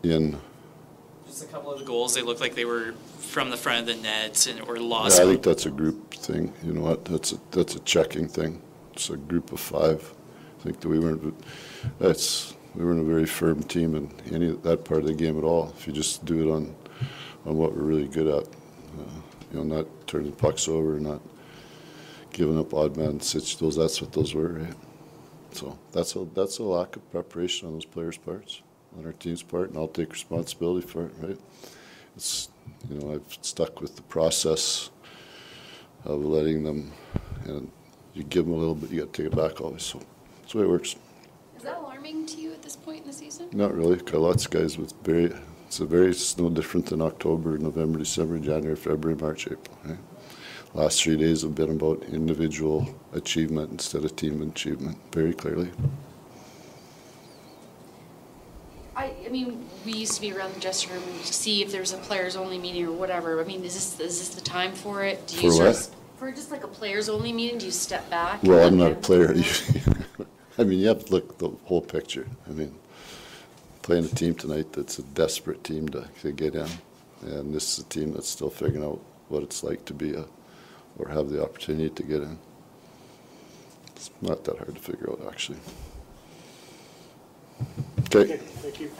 In 0.02 0.38
Just 1.26 1.44
a 1.44 1.46
couple 1.46 1.72
of 1.72 1.78
the 1.78 1.84
goals, 1.86 2.14
they 2.14 2.22
looked 2.22 2.40
like 2.40 2.54
they 2.54 2.66
were 2.66 2.92
from 3.18 3.48
the 3.48 3.56
front 3.56 3.80
of 3.80 3.86
the 3.96 4.02
net 4.02 4.46
and, 4.46 4.60
or 4.68 4.76
Yeah, 4.76 4.82
lost. 4.82 5.20
I 5.20 5.24
think 5.24 5.42
that's 5.42 5.64
a 5.64 5.70
group 5.70 6.12
thing. 6.12 6.52
You 6.62 6.74
know 6.74 6.82
what? 6.82 7.06
That's 7.06 7.32
a, 7.32 7.38
that's 7.52 7.74
a 7.74 7.80
checking 7.80 8.28
thing. 8.28 8.60
It's 8.92 9.08
a 9.08 9.16
group 9.16 9.50
of 9.52 9.60
five. 9.60 10.12
I 10.60 10.62
think 10.64 10.80
that 10.80 10.88
we 10.88 10.98
weren't. 10.98 11.34
That's 11.98 12.54
we 12.74 12.84
weren't 12.84 13.00
a 13.00 13.04
very 13.04 13.26
firm 13.26 13.62
team 13.62 13.94
in 13.94 14.10
any 14.32 14.48
that 14.48 14.84
part 14.84 15.00
of 15.00 15.06
the 15.06 15.14
game 15.14 15.38
at 15.38 15.44
all. 15.44 15.72
If 15.76 15.86
you 15.86 15.92
just 15.92 16.24
do 16.24 16.48
it 16.48 16.52
on 16.52 16.74
on 17.46 17.56
what 17.56 17.74
we're 17.74 17.82
really 17.82 18.08
good 18.08 18.26
at, 18.26 18.44
uh, 18.44 19.20
you 19.52 19.58
know, 19.58 19.62
not 19.62 19.86
turning 20.06 20.32
pucks 20.32 20.68
over, 20.68 20.98
not 20.98 21.20
giving 22.32 22.58
up 22.58 22.72
odd 22.72 22.96
man 22.96 23.20
situations. 23.20 23.76
That's 23.76 24.00
what 24.00 24.12
those 24.12 24.34
were, 24.34 24.48
right? 24.48 24.74
So 25.52 25.78
that's 25.92 26.16
a 26.16 26.26
that's 26.34 26.58
a 26.58 26.62
lack 26.62 26.96
of 26.96 27.10
preparation 27.10 27.68
on 27.68 27.74
those 27.74 27.84
players' 27.84 28.16
parts, 28.16 28.62
on 28.98 29.04
our 29.04 29.12
team's 29.12 29.42
part, 29.42 29.68
and 29.68 29.78
I'll 29.78 29.88
take 29.88 30.12
responsibility 30.12 30.86
for 30.86 31.06
it, 31.06 31.12
right? 31.20 31.38
It's 32.16 32.48
you 32.88 32.98
know 32.98 33.14
I've 33.14 33.38
stuck 33.42 33.80
with 33.80 33.96
the 33.96 34.02
process 34.02 34.90
of 36.04 36.24
letting 36.24 36.64
them, 36.64 36.90
and 37.44 37.70
you 38.14 38.24
give 38.24 38.46
them 38.46 38.54
a 38.54 38.56
little 38.56 38.74
bit, 38.74 38.90
you 38.90 39.00
got 39.00 39.12
to 39.12 39.22
take 39.22 39.32
it 39.32 39.36
back 39.36 39.60
always. 39.60 39.82
So 39.82 40.00
that's 40.40 40.52
the 40.52 40.58
way 40.58 40.64
it 40.64 40.70
works. 40.70 40.96
Is 41.56 41.62
that 41.62 41.78
alarming 41.78 42.26
to 42.26 42.40
you 42.40 42.41
this 42.72 42.84
point 42.84 43.02
in 43.02 43.06
the 43.06 43.12
season? 43.12 43.48
Not 43.52 43.74
really. 43.74 43.96
Got 43.96 44.14
lots 44.20 44.44
of 44.46 44.50
guys 44.50 44.78
with 44.78 44.92
very. 45.02 45.32
It's 45.66 45.80
a 45.80 45.86
very. 45.86 46.10
It's 46.10 46.36
no 46.38 46.50
different 46.50 46.86
than 46.86 47.02
October, 47.02 47.58
November, 47.58 47.98
December, 47.98 48.38
January, 48.38 48.76
February, 48.76 49.18
March, 49.18 49.46
April. 49.46 49.78
Right? 49.84 49.98
Last 50.74 51.02
three 51.02 51.16
days 51.16 51.42
have 51.42 51.54
been 51.54 51.70
about 51.70 52.02
individual 52.04 52.94
achievement 53.12 53.70
instead 53.72 54.04
of 54.04 54.16
team 54.16 54.40
achievement. 54.42 54.96
Very 55.12 55.34
clearly. 55.34 55.70
I, 58.96 59.12
I 59.24 59.28
mean, 59.28 59.66
we 59.86 59.92
used 59.92 60.14
to 60.14 60.20
be 60.20 60.32
around 60.32 60.54
the 60.54 60.60
dressing 60.60 60.90
room 60.92 61.02
to 61.02 61.32
see 61.32 61.62
if 61.62 61.72
there's 61.72 61.92
a 61.92 61.98
players 61.98 62.36
only 62.36 62.58
meeting 62.58 62.86
or 62.86 62.92
whatever. 62.92 63.40
I 63.40 63.44
mean, 63.44 63.64
is 63.64 63.74
this 63.74 64.00
is 64.00 64.18
this 64.18 64.28
the 64.30 64.40
time 64.40 64.72
for 64.72 65.04
it? 65.04 65.26
Do 65.26 65.36
you 65.36 65.50
For 65.50 65.56
sort 65.56 65.68
of- 65.68 65.74
what? 65.76 65.90
For 66.18 66.30
just 66.30 66.52
like 66.52 66.62
a 66.62 66.68
players 66.68 67.08
only 67.08 67.32
meeting, 67.32 67.58
do 67.58 67.66
you 67.66 67.72
step 67.72 68.08
back? 68.08 68.44
Well, 68.44 68.64
I'm 68.66 68.78
not 68.78 68.92
a 68.92 68.94
them- 68.94 69.02
player. 69.02 69.34
I 70.58 70.64
mean, 70.64 70.80
you 70.80 70.88
have 70.88 71.04
to 71.06 71.12
look 71.12 71.30
at 71.30 71.38
the 71.38 71.48
whole 71.64 71.80
picture. 71.80 72.26
I 72.46 72.50
mean, 72.50 72.74
playing 73.82 74.04
a 74.04 74.08
team 74.08 74.34
tonight 74.34 74.72
that's 74.72 74.98
a 74.98 75.02
desperate 75.02 75.64
team 75.64 75.88
to, 75.90 76.06
to 76.20 76.32
get 76.32 76.54
in, 76.54 76.68
and 77.22 77.54
this 77.54 77.78
is 77.78 77.84
a 77.84 77.88
team 77.88 78.12
that's 78.12 78.28
still 78.28 78.50
figuring 78.50 78.84
out 78.84 79.00
what 79.28 79.42
it's 79.42 79.62
like 79.62 79.84
to 79.86 79.94
be 79.94 80.14
a, 80.14 80.24
or 80.98 81.08
have 81.08 81.30
the 81.30 81.42
opportunity 81.42 81.88
to 81.88 82.02
get 82.02 82.22
in. 82.22 82.38
It's 83.96 84.10
not 84.20 84.44
that 84.44 84.58
hard 84.58 84.74
to 84.74 84.80
figure 84.80 85.10
out, 85.10 85.22
actually. 85.26 85.58
Okay. 88.14 88.36
Thank 88.36 88.80
you. 88.80 88.90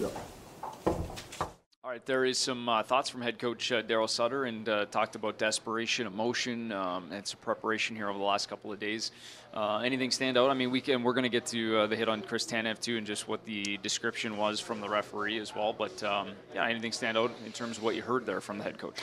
Yeah. 0.00 1.46
Right, 1.92 2.06
there 2.06 2.24
is 2.24 2.38
some 2.38 2.70
uh, 2.70 2.82
thoughts 2.82 3.10
from 3.10 3.20
head 3.20 3.38
coach 3.38 3.70
uh, 3.70 3.82
Daryl 3.82 4.08
Sutter 4.08 4.44
and 4.44 4.66
uh, 4.66 4.86
talked 4.86 5.14
about 5.14 5.36
desperation, 5.36 6.06
emotion, 6.06 6.72
um, 6.72 7.12
and 7.12 7.26
some 7.26 7.38
preparation 7.40 7.96
here 7.96 8.08
over 8.08 8.18
the 8.18 8.24
last 8.24 8.48
couple 8.48 8.72
of 8.72 8.80
days. 8.80 9.10
Uh, 9.52 9.80
anything 9.80 10.10
stand 10.10 10.38
out? 10.38 10.48
I 10.48 10.54
mean, 10.54 10.70
we 10.70 10.80
can, 10.80 11.02
we're 11.02 11.12
going 11.12 11.24
to 11.24 11.28
get 11.28 11.44
to 11.48 11.80
uh, 11.80 11.86
the 11.86 11.94
hit 11.94 12.08
on 12.08 12.22
Chris 12.22 12.46
Tanev 12.46 12.80
too, 12.80 12.96
and 12.96 13.06
just 13.06 13.28
what 13.28 13.44
the 13.44 13.76
description 13.82 14.38
was 14.38 14.58
from 14.58 14.80
the 14.80 14.88
referee 14.88 15.38
as 15.38 15.54
well. 15.54 15.74
But 15.74 16.02
um, 16.02 16.30
yeah, 16.54 16.66
anything 16.66 16.92
stand 16.92 17.18
out 17.18 17.30
in 17.44 17.52
terms 17.52 17.76
of 17.76 17.84
what 17.84 17.94
you 17.94 18.00
heard 18.00 18.24
there 18.24 18.40
from 18.40 18.56
the 18.56 18.64
head 18.64 18.78
coach? 18.78 18.96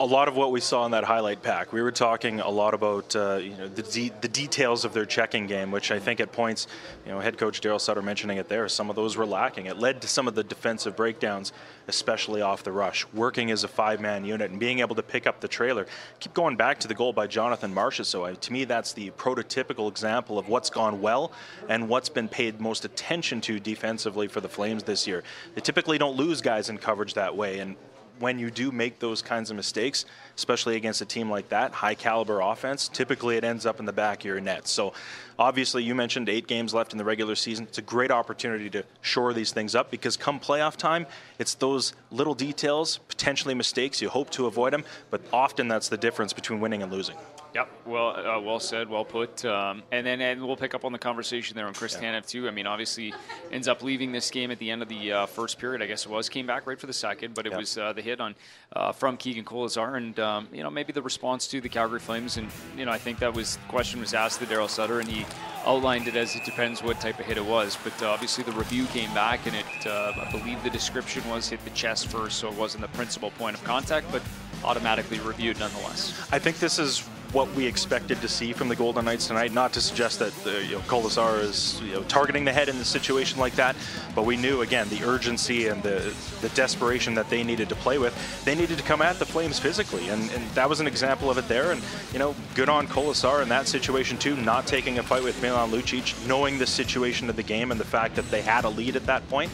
a 0.00 0.04
lot 0.04 0.26
of 0.26 0.36
what 0.36 0.50
we 0.50 0.60
saw 0.60 0.84
in 0.84 0.90
that 0.90 1.04
highlight 1.04 1.42
pack. 1.42 1.72
We 1.72 1.80
were 1.80 1.92
talking 1.92 2.40
a 2.40 2.48
lot 2.48 2.74
about 2.74 3.14
uh, 3.14 3.36
you 3.36 3.56
know 3.56 3.68
the, 3.68 3.82
de- 3.82 4.12
the 4.20 4.28
details 4.28 4.84
of 4.84 4.92
their 4.92 5.06
checking 5.06 5.46
game, 5.46 5.70
which 5.70 5.90
I 5.90 5.98
think 5.98 6.20
at 6.20 6.32
points, 6.32 6.66
you 7.06 7.12
know, 7.12 7.20
head 7.20 7.38
coach 7.38 7.60
Daryl 7.60 7.80
Sutter 7.80 8.02
mentioning 8.02 8.38
it 8.38 8.48
there. 8.48 8.68
Some 8.68 8.90
of 8.90 8.96
those 8.96 9.16
were 9.16 9.26
lacking. 9.26 9.66
It 9.66 9.78
led 9.78 10.02
to 10.02 10.08
some 10.08 10.26
of 10.26 10.34
the 10.34 10.42
defensive 10.42 10.96
breakdowns, 10.96 11.52
especially 11.88 12.33
off 12.40 12.62
the 12.62 12.72
rush. 12.72 13.06
Working 13.12 13.50
as 13.50 13.64
a 13.64 13.68
five-man 13.68 14.24
unit 14.24 14.50
and 14.50 14.58
being 14.58 14.80
able 14.80 14.94
to 14.96 15.02
pick 15.02 15.26
up 15.26 15.40
the 15.40 15.48
trailer. 15.48 15.86
Keep 16.20 16.34
going 16.34 16.56
back 16.56 16.78
to 16.80 16.88
the 16.88 16.94
goal 16.94 17.12
by 17.12 17.26
Jonathan 17.26 17.74
Marchessault. 17.74 18.04
So 18.04 18.34
to 18.34 18.52
me, 18.52 18.64
that's 18.64 18.92
the 18.92 19.10
prototypical 19.10 19.88
example 19.88 20.38
of 20.38 20.48
what's 20.48 20.70
gone 20.70 21.00
well 21.00 21.32
and 21.68 21.88
what's 21.88 22.08
been 22.08 22.28
paid 22.28 22.60
most 22.60 22.84
attention 22.84 23.40
to 23.42 23.58
defensively 23.58 24.28
for 24.28 24.40
the 24.40 24.48
Flames 24.48 24.82
this 24.84 25.06
year. 25.06 25.22
They 25.54 25.60
typically 25.60 25.98
don't 25.98 26.16
lose 26.16 26.40
guys 26.40 26.68
in 26.68 26.78
coverage 26.78 27.14
that 27.14 27.36
way, 27.36 27.58
and 27.58 27.76
when 28.18 28.38
you 28.38 28.50
do 28.50 28.70
make 28.70 28.98
those 28.98 29.22
kinds 29.22 29.50
of 29.50 29.56
mistakes, 29.56 30.04
especially 30.36 30.76
against 30.76 31.00
a 31.00 31.04
team 31.04 31.30
like 31.30 31.48
that, 31.48 31.72
high 31.72 31.94
caliber 31.94 32.40
offense, 32.40 32.88
typically 32.88 33.36
it 33.36 33.44
ends 33.44 33.66
up 33.66 33.80
in 33.80 33.86
the 33.86 33.92
back 33.92 34.20
of 34.20 34.24
your 34.26 34.40
net. 34.40 34.68
So 34.68 34.92
obviously 35.38 35.82
you 35.82 35.94
mentioned 35.94 36.28
eight 36.28 36.46
games 36.46 36.72
left 36.72 36.92
in 36.92 36.98
the 36.98 37.04
regular 37.04 37.34
season. 37.34 37.64
It's 37.64 37.78
a 37.78 37.82
great 37.82 38.10
opportunity 38.10 38.70
to 38.70 38.84
shore 39.00 39.32
these 39.32 39.52
things 39.52 39.74
up 39.74 39.90
because 39.90 40.16
come 40.16 40.38
playoff 40.40 40.76
time, 40.76 41.06
it's 41.38 41.54
those 41.54 41.94
little 42.10 42.34
details, 42.34 42.98
potentially 43.08 43.54
mistakes, 43.54 44.00
you 44.00 44.08
hope 44.08 44.30
to 44.30 44.46
avoid 44.46 44.72
them, 44.72 44.84
but 45.10 45.20
often 45.32 45.68
that's 45.68 45.88
the 45.88 45.96
difference 45.96 46.32
between 46.32 46.60
winning 46.60 46.82
and 46.82 46.92
losing. 46.92 47.16
Yep. 47.54 47.68
Well, 47.86 48.08
uh, 48.16 48.40
well 48.40 48.58
said, 48.58 48.88
well 48.88 49.04
put. 49.04 49.44
Um, 49.44 49.84
and 49.92 50.04
then 50.04 50.20
and 50.20 50.44
we'll 50.44 50.56
pick 50.56 50.74
up 50.74 50.84
on 50.84 50.90
the 50.90 50.98
conversation 50.98 51.54
there 51.54 51.66
on 51.68 51.72
Chris 51.74 51.96
Yeah. 52.00 52.12
Tanev 52.20 52.26
too. 52.26 52.48
I 52.48 52.50
mean, 52.50 52.66
obviously 52.66 53.14
ends 53.52 53.68
up 53.68 53.80
leaving 53.82 54.10
this 54.10 54.28
game 54.30 54.50
at 54.50 54.58
the 54.58 54.72
end 54.72 54.82
of 54.82 54.88
the 54.88 55.12
uh, 55.12 55.26
first 55.26 55.58
period. 55.60 55.80
I 55.80 55.86
guess 55.86 56.04
it 56.04 56.10
was 56.10 56.28
came 56.28 56.48
back 56.48 56.66
right 56.66 56.78
for 56.80 56.86
the 56.88 56.92
second, 56.92 57.34
but 57.34 57.46
it 57.46 57.50
Yep. 57.52 57.60
was 57.60 57.78
uh, 57.78 57.92
the 57.92 58.02
hit 58.02 58.20
on 58.20 58.34
uh, 58.74 58.90
from 58.90 59.16
Keegan 59.16 59.44
Kolesar, 59.44 59.96
and 59.96 60.18
um, 60.18 60.48
you 60.52 60.64
know 60.64 60.70
maybe 60.70 60.92
the 60.92 61.02
response 61.02 61.46
to 61.48 61.60
the 61.60 61.68
Calgary 61.68 62.00
Flames, 62.00 62.38
and 62.38 62.48
you 62.76 62.84
know 62.84 62.90
I 62.90 62.98
think 62.98 63.20
that 63.20 63.32
was 63.32 63.56
the 63.56 63.68
question 63.68 64.00
was 64.00 64.14
asked 64.14 64.40
to 64.40 64.46
Daryl 64.46 64.68
Sutter, 64.68 64.98
and 64.98 65.08
he 65.08 65.24
outlined 65.64 66.08
it 66.08 66.16
as 66.16 66.34
it 66.34 66.44
depends 66.44 66.82
what 66.82 67.00
type 67.00 67.20
of 67.20 67.26
hit 67.26 67.36
it 67.36 67.44
was. 67.46 67.78
But 67.84 68.02
uh, 68.02 68.10
obviously 68.10 68.42
the 68.42 68.52
review 68.52 68.86
came 68.86 69.14
back, 69.14 69.46
and 69.46 69.54
it 69.54 69.86
uh, 69.86 70.12
I 70.20 70.28
believe 70.32 70.60
the 70.64 70.70
description 70.70 71.22
was 71.28 71.48
hit 71.48 71.62
the 71.62 71.70
chest 71.70 72.08
first, 72.08 72.38
so 72.38 72.48
it 72.48 72.54
wasn't 72.54 72.82
the 72.82 72.88
principal 72.88 73.30
point 73.30 73.54
of 73.56 73.62
contact, 73.62 74.10
but 74.10 74.22
automatically 74.64 75.20
reviewed 75.20 75.60
nonetheless. 75.60 76.26
I 76.32 76.40
think 76.40 76.58
this 76.58 76.80
is 76.80 77.08
what 77.34 77.52
we 77.54 77.66
expected 77.66 78.20
to 78.20 78.28
see 78.28 78.52
from 78.52 78.68
the 78.68 78.76
Golden 78.76 79.04
Knights 79.04 79.26
tonight. 79.26 79.52
Not 79.52 79.72
to 79.72 79.80
suggest 79.80 80.20
that 80.20 80.32
uh, 80.46 80.50
you 80.60 80.80
know, 80.88 81.36
is 81.38 81.80
you 81.82 81.94
know, 81.94 82.04
targeting 82.04 82.44
the 82.44 82.52
head 82.52 82.68
in 82.68 82.76
a 82.76 82.84
situation 82.84 83.40
like 83.40 83.56
that, 83.56 83.74
but 84.14 84.24
we 84.24 84.36
knew 84.36 84.62
again 84.62 84.88
the 84.88 85.04
urgency 85.04 85.66
and 85.66 85.82
the 85.82 86.14
the 86.40 86.48
desperation 86.50 87.14
that 87.14 87.28
they 87.28 87.42
needed 87.42 87.68
to 87.70 87.74
play 87.74 87.98
with. 87.98 88.14
They 88.44 88.54
needed 88.54 88.78
to 88.78 88.84
come 88.84 89.02
at 89.02 89.18
the 89.18 89.26
Flames 89.26 89.58
physically, 89.58 90.08
and, 90.10 90.30
and 90.30 90.48
that 90.50 90.68
was 90.68 90.78
an 90.78 90.86
example 90.86 91.28
of 91.28 91.36
it 91.36 91.48
there. 91.48 91.72
And 91.72 91.82
you 92.12 92.20
know, 92.20 92.36
good 92.54 92.68
on 92.68 92.86
Kolesar 92.86 93.42
in 93.42 93.48
that 93.48 93.66
situation 93.66 94.16
too, 94.16 94.36
not 94.36 94.66
taking 94.68 94.98
a 94.98 95.02
fight 95.02 95.24
with 95.24 95.40
Milan 95.42 95.72
Lucic, 95.72 96.14
knowing 96.28 96.58
the 96.58 96.66
situation 96.66 97.28
of 97.28 97.34
the 97.34 97.42
game 97.42 97.72
and 97.72 97.80
the 97.80 97.84
fact 97.84 98.14
that 98.14 98.30
they 98.30 98.42
had 98.42 98.64
a 98.64 98.68
lead 98.68 98.94
at 98.94 99.06
that 99.06 99.28
point. 99.28 99.50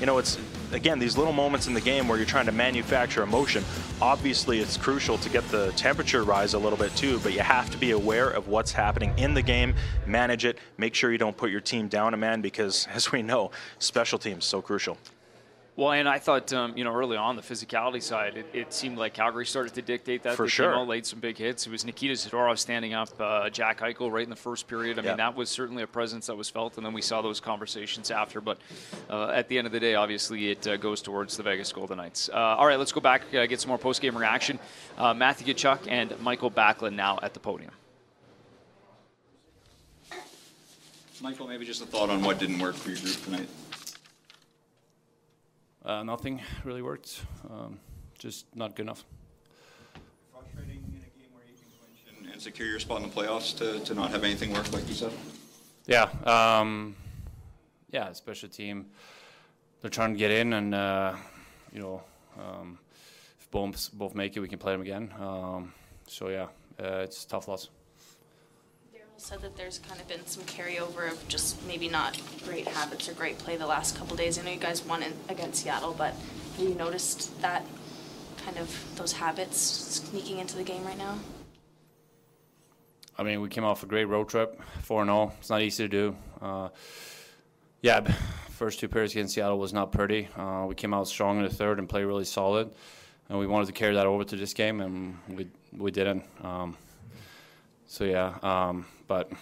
You 0.00 0.06
know, 0.06 0.16
it's 0.16 0.38
again 0.72 0.98
these 0.98 1.16
little 1.16 1.32
moments 1.32 1.66
in 1.66 1.74
the 1.74 1.80
game 1.80 2.08
where 2.08 2.18
you're 2.18 2.26
trying 2.26 2.46
to 2.46 2.52
manufacture 2.52 3.22
emotion. 3.22 3.64
Obviously, 4.00 4.60
it's 4.60 4.76
crucial 4.76 5.18
to 5.18 5.28
get 5.28 5.46
the 5.48 5.72
temperature 5.72 6.24
rise 6.24 6.54
a 6.54 6.58
little 6.58 6.78
bit 6.78 6.94
too, 6.96 7.18
but 7.20 7.32
you 7.32 7.40
have 7.40 7.70
to 7.70 7.78
be 7.78 7.92
aware 7.92 8.28
of 8.30 8.48
what's 8.48 8.72
happening 8.72 9.12
in 9.18 9.34
the 9.34 9.42
game, 9.42 9.74
manage 10.06 10.44
it, 10.44 10.58
make 10.76 10.94
sure 10.94 11.12
you 11.12 11.18
don't 11.18 11.36
put 11.36 11.50
your 11.50 11.60
team 11.60 11.88
down 11.88 12.14
a 12.14 12.16
man 12.16 12.40
because, 12.40 12.86
as 12.92 13.12
we 13.12 13.22
know, 13.22 13.50
special 13.78 14.18
teams 14.18 14.44
so 14.44 14.62
crucial. 14.62 14.98
Well, 15.78 15.92
and 15.92 16.08
I 16.08 16.18
thought, 16.18 16.52
um, 16.52 16.76
you 16.76 16.82
know, 16.82 16.92
early 16.92 17.16
on 17.16 17.36
the 17.36 17.42
physicality 17.42 18.02
side, 18.02 18.36
it, 18.36 18.46
it 18.52 18.74
seemed 18.74 18.98
like 18.98 19.14
Calgary 19.14 19.46
started 19.46 19.74
to 19.74 19.82
dictate 19.82 20.24
that. 20.24 20.34
For 20.34 20.42
they 20.46 20.48
sure. 20.48 20.72
Came 20.72 20.80
out, 20.80 20.88
laid 20.88 21.06
some 21.06 21.20
big 21.20 21.38
hits. 21.38 21.68
It 21.68 21.70
was 21.70 21.84
Nikita 21.84 22.14
Zadorov 22.14 22.58
standing 22.58 22.94
up 22.94 23.10
uh, 23.20 23.48
Jack 23.48 23.78
Eichel 23.78 24.10
right 24.10 24.24
in 24.24 24.28
the 24.28 24.34
first 24.34 24.66
period. 24.66 24.98
I 24.98 25.02
Yeah. 25.02 25.10
mean, 25.10 25.18
that 25.18 25.36
was 25.36 25.48
certainly 25.48 25.84
a 25.84 25.86
presence 25.86 26.26
that 26.26 26.34
was 26.34 26.50
felt, 26.50 26.78
and 26.78 26.84
then 26.84 26.92
we 26.94 27.00
saw 27.00 27.22
those 27.22 27.38
conversations 27.38 28.10
after. 28.10 28.40
But 28.40 28.58
uh, 29.08 29.28
at 29.28 29.46
the 29.46 29.56
end 29.56 29.68
of 29.68 29.72
the 29.72 29.78
day, 29.78 29.94
obviously, 29.94 30.50
it 30.50 30.66
uh, 30.66 30.78
goes 30.78 31.00
towards 31.00 31.36
the 31.36 31.44
Vegas 31.44 31.72
Golden 31.72 31.98
Knights. 31.98 32.28
Uh, 32.28 32.34
all 32.36 32.66
right, 32.66 32.76
let's 32.80 32.90
go 32.90 33.00
back, 33.00 33.32
uh, 33.32 33.46
get 33.46 33.60
some 33.60 33.68
more 33.68 33.78
post-game 33.78 34.18
reaction. 34.18 34.58
Uh, 34.96 35.14
Matthew 35.14 35.54
Tkachuk 35.54 35.86
and 35.88 36.12
Michael 36.20 36.50
Backlund 36.50 36.96
now 36.96 37.20
at 37.22 37.34
the 37.34 37.40
podium. 37.40 37.70
Michael, 41.22 41.46
maybe 41.46 41.64
just 41.64 41.82
a 41.82 41.86
thought 41.86 42.10
on 42.10 42.20
what 42.24 42.40
didn't 42.40 42.58
work 42.58 42.74
for 42.74 42.90
your 42.90 42.98
group 42.98 43.22
tonight. 43.24 43.48
Uh, 45.84 46.02
nothing 46.02 46.40
really 46.64 46.82
worked. 46.82 47.22
Um, 47.50 47.78
just 48.18 48.46
not 48.54 48.74
good 48.74 48.82
enough. 48.82 49.04
Frustrating 50.32 50.82
in 50.88 51.00
a 51.00 51.18
game 51.18 51.30
where 51.32 51.44
you 51.46 51.54
can 51.54 51.66
clinch 51.78 52.18
and, 52.18 52.32
and 52.32 52.42
secure 52.42 52.68
your 52.68 52.80
spot 52.80 53.02
in 53.02 53.08
the 53.08 53.14
playoffs 53.14 53.56
to, 53.58 53.80
to 53.84 53.94
not 53.94 54.10
have 54.10 54.24
anything 54.24 54.52
work, 54.52 54.72
like 54.72 54.88
you 54.88 54.94
said? 54.94 55.12
Yeah. 55.86 56.08
Um, 56.24 56.96
yeah. 57.90 58.12
Special 58.12 58.48
team 58.48 58.86
they're 59.80 59.90
trying 59.90 60.12
to 60.12 60.18
get 60.18 60.30
in, 60.30 60.52
and 60.52 60.74
uh, 60.74 61.14
you 61.72 61.80
know, 61.80 62.02
um, 62.38 62.78
if 63.40 63.50
both 63.50 63.90
both 63.92 64.14
make 64.14 64.36
it, 64.36 64.40
we 64.40 64.48
can 64.48 64.58
play 64.58 64.72
them 64.72 64.80
again. 64.80 65.12
Um, 65.20 65.72
so 66.06 66.28
yeah, 66.28 66.46
uh, 66.82 67.02
it's 67.02 67.24
tough 67.24 67.48
loss. 67.48 67.68
Said 69.20 69.42
that 69.42 69.56
there's 69.56 69.80
kind 69.80 70.00
of 70.00 70.06
been 70.06 70.24
some 70.26 70.44
carryover 70.44 71.10
of 71.10 71.26
just 71.26 71.66
maybe 71.66 71.88
not 71.88 72.18
great 72.44 72.68
habits 72.68 73.08
or 73.08 73.14
great 73.14 73.36
play 73.36 73.56
the 73.56 73.66
last 73.66 73.96
couple 73.96 74.16
days. 74.16 74.38
I 74.38 74.42
know 74.42 74.52
you 74.52 74.60
guys 74.60 74.84
won 74.84 75.02
in, 75.02 75.12
against 75.28 75.64
Seattle, 75.64 75.92
but 75.92 76.14
have 76.56 76.60
you 76.60 76.74
noticed 76.76 77.38
that 77.42 77.66
kind 78.44 78.56
of 78.58 78.72
those 78.96 79.12
habits 79.12 79.58
sneaking 79.58 80.38
into 80.38 80.56
the 80.56 80.62
game 80.62 80.84
right 80.84 80.96
now? 80.96 81.18
I 83.18 83.24
mean, 83.24 83.40
we 83.40 83.48
came 83.48 83.64
off 83.64 83.82
a 83.82 83.86
great 83.86 84.04
road 84.04 84.28
trip, 84.28 84.62
4 84.82 85.04
0. 85.04 85.32
It's 85.40 85.50
not 85.50 85.62
easy 85.62 85.84
to 85.84 85.88
do. 85.88 86.16
Uh, 86.40 86.68
yeah, 87.82 88.00
first 88.50 88.78
two 88.78 88.86
periods 88.86 89.14
against 89.14 89.34
Seattle 89.34 89.58
was 89.58 89.72
not 89.72 89.90
pretty. 89.90 90.28
Uh, 90.36 90.66
we 90.68 90.76
came 90.76 90.94
out 90.94 91.08
strong 91.08 91.38
in 91.38 91.42
the 91.42 91.50
third 91.50 91.80
and 91.80 91.88
played 91.88 92.04
really 92.04 92.24
solid. 92.24 92.70
And 93.28 93.38
we 93.38 93.48
wanted 93.48 93.66
to 93.66 93.72
carry 93.72 93.94
that 93.94 94.06
over 94.06 94.22
to 94.22 94.36
this 94.36 94.54
game, 94.54 94.80
and 94.80 95.18
we, 95.28 95.48
we 95.76 95.90
didn't. 95.90 96.24
Um, 96.42 96.76
so, 97.88 98.04
yeah, 98.04 98.34
um, 98.42 98.86
but, 99.08 99.32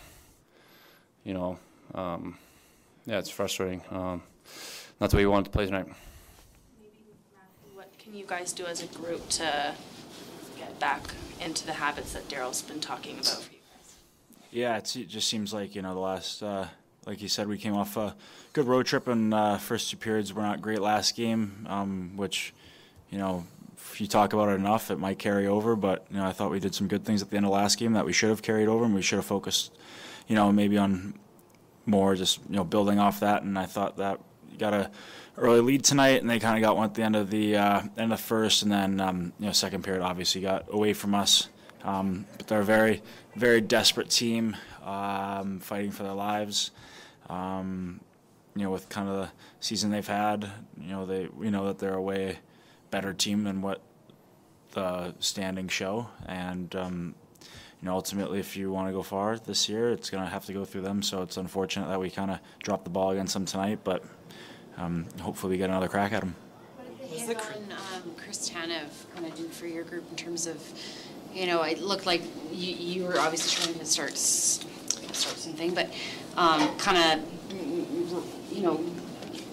you 1.25 1.35
know, 1.35 1.59
um, 1.95 2.39
yeah, 3.05 3.19
it's 3.19 3.29
frustrating. 3.29 3.83
Um, 3.91 4.23
not 5.01 5.11
the 5.11 5.17
way 5.17 5.25
we 5.25 5.31
wanted 5.31 5.45
to 5.45 5.51
play 5.51 5.67
tonight. 5.67 5.87
What 7.75 7.97
can 7.99 8.15
you 8.15 8.25
guys 8.27 8.53
do 8.53 8.65
as 8.65 8.83
a 8.83 8.87
group 8.87 9.29
to 9.31 9.75
get 10.57 10.79
back 10.81 11.03
into 11.41 11.67
the 11.67 11.75
habits 11.75 12.15
that 12.15 12.29
Daryl's 12.29 12.63
been 12.63 12.81
talking 12.81 13.17
about 13.17 13.43
for 13.43 13.53
you 13.53 13.59
guys? 13.73 13.95
Yeah, 14.51 14.79
it's, 14.79 14.97
it 14.97 15.09
just 15.09 15.29
seems 15.29 15.53
like 15.53 15.75
you 15.75 15.83
know 15.83 15.93
the 15.93 16.01
last, 16.01 16.43
uh, 16.43 16.67
like 17.05 17.21
you 17.21 17.29
said, 17.29 17.49
we 17.49 17.59
came 17.59 17.75
off 17.75 17.97
a 17.97 18.17
good 18.53 18.67
road 18.67 18.87
trip, 18.87 19.07
and 19.07 19.35
uh, 19.35 19.59
first 19.59 19.91
two 19.91 19.97
periods 19.97 20.33
were 20.33 20.43
not 20.43 20.63
great 20.63 20.81
last 20.81 21.15
game, 21.15 21.67
um, 21.69 22.17
which, 22.17 22.55
you 23.11 23.19
know, 23.19 23.45
if 23.77 24.01
you 24.01 24.07
talk 24.07 24.33
about 24.33 24.49
it 24.49 24.53
enough, 24.53 24.91
it 24.91 24.99
might 24.99 25.19
carry 25.19 25.47
over. 25.47 25.77
But 25.77 26.07
you 26.11 26.17
know, 26.17 26.27
I 26.27 26.33
thought 26.33 26.51
we 26.51 26.61
did 26.61 26.75
some 26.75 26.89
good 26.89 27.05
things 27.05 27.23
at 27.23 27.31
the 27.31 27.37
end 27.37 27.47
of 27.47 27.53
last 27.53 27.79
game 27.79 27.93
that 27.93 28.05
we 28.05 28.13
should 28.13 28.31
have 28.31 28.43
carried 28.43 28.69
over, 28.69 28.85
and 28.85 28.95
we 28.95 29.03
should 29.03 29.17
have 29.17 29.27
focused, 29.27 29.73
you 30.27 30.35
know, 30.35 30.51
maybe 30.53 30.79
on 30.79 31.15
more 31.87 32.17
just 32.17 32.41
you 32.49 32.57
know 32.57 32.65
building 32.65 32.99
off 32.99 33.21
that. 33.21 33.43
And 33.43 33.59
I 33.59 33.67
thought 33.67 33.97
that 33.99 34.21
got 34.59 34.75
a 34.75 34.91
early 35.37 35.61
lead 35.61 35.85
tonight, 35.85 36.21
and 36.21 36.29
they 36.29 36.39
kind 36.39 36.57
of 36.57 36.63
got 36.63 36.77
one 36.77 36.87
at 36.87 36.95
the 36.95 37.03
end 37.03 37.17
of 37.17 37.31
the 37.31 37.57
uh, 37.57 37.83
end 37.97 38.13
of 38.13 38.21
first, 38.21 38.63
and 38.63 38.73
then 38.73 39.01
um, 39.01 39.33
you 39.39 39.47
know 39.47 39.53
second 39.53 39.85
period 39.85 40.03
obviously 40.03 40.41
got 40.41 40.67
away 40.71 40.93
from 40.93 41.15
us. 41.15 41.49
Um, 41.85 42.27
but 42.37 42.49
they're 42.49 42.61
a 42.61 42.65
very 42.65 43.03
very 43.35 43.61
desperate 43.61 44.11
team, 44.11 44.57
um, 44.85 45.61
fighting 45.61 45.91
for 45.91 46.03
their 46.03 46.15
lives. 46.15 46.71
Um, 47.29 48.01
you 48.55 48.63
know, 48.63 48.71
with 48.71 48.89
kind 48.89 49.09
of 49.09 49.17
the 49.17 49.29
season 49.61 49.91
they've 49.91 50.07
had, 50.07 50.51
you 50.81 50.89
know 50.89 51.07
they 51.07 51.27
we 51.27 51.51
know 51.51 51.67
that 51.67 51.79
they're 51.79 51.95
a 51.95 52.03
way 52.03 52.39
better 52.91 53.13
team 53.13 53.45
than 53.45 53.63
what 53.63 53.81
the 54.73 55.15
standings 55.21 55.73
show, 55.73 56.09
and 56.27 56.75
um, 56.75 57.15
you 57.81 57.87
know, 57.87 57.95
ultimately, 57.95 58.39
if 58.39 58.57
you 58.57 58.73
want 58.73 58.89
to 58.89 58.93
go 58.93 59.03
far 59.03 59.39
this 59.39 59.69
year, 59.69 59.91
it's 59.91 60.09
going 60.11 60.25
to 60.25 60.31
have 60.31 60.47
to 60.47 60.53
go 60.53 60.65
through 60.65 60.81
them. 60.81 61.03
So 61.03 61.23
it's 61.23 61.37
unfortunate 61.37 61.89
that 61.89 62.01
we 62.01 62.11
kind 62.11 62.31
of 62.31 62.41
dropped 62.63 62.85
the 62.85 62.91
ball 62.91 63.11
against 63.11 63.35
them 63.35 63.45
tonight, 63.45 63.81
but 63.85 64.03
um, 64.79 65.07
hopefully 65.21 65.53
we 65.53 65.59
get 65.59 65.69
another 65.69 65.89
crack 65.89 66.13
at 66.13 66.21
them. 66.21 66.35
What 66.77 66.99
did 66.99 67.21
the 67.21 67.35
hit 67.35 67.37
on 67.37 67.73
um, 67.73 68.15
Chris 68.17 68.51
Tanev 68.51 68.89
kind 69.15 69.27
of 69.27 69.35
do 69.35 69.49
for 69.49 69.67
your 69.67 69.85
group 69.85 70.05
in 70.11 70.17
terms 70.17 70.47
of, 70.47 70.63
you 71.35 71.47
know, 71.47 71.63
it 71.63 71.81
looked 71.81 72.07
like 72.07 72.23
you, 72.51 72.75
you 72.75 73.05
were 73.05 73.19
obviously 73.19 73.65
trying 73.65 73.79
to 73.79 73.87
start 73.87 74.17
start 74.17 75.37
something, 75.37 75.75
but 75.75 75.91
um, 76.37 76.77
kind 76.77 77.21
of, 77.21 78.53
you 78.53 78.63
know, 78.63 78.85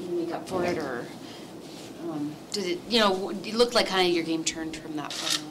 make 0.10 0.34
up 0.34 0.48
for 0.48 0.66
it, 0.66 0.78
or 0.78 1.06
um, 2.12 2.36
did 2.52 2.66
it? 2.66 2.80
You 2.90 3.00
know, 3.00 3.30
it 3.30 3.54
looked 3.54 3.76
like 3.76 3.88
kind 3.88 4.08
of 4.08 4.14
your 4.14 4.24
game 4.24 4.44
turned 4.44 4.76
from 4.76 4.96
that 4.96 5.12
point 5.12 5.44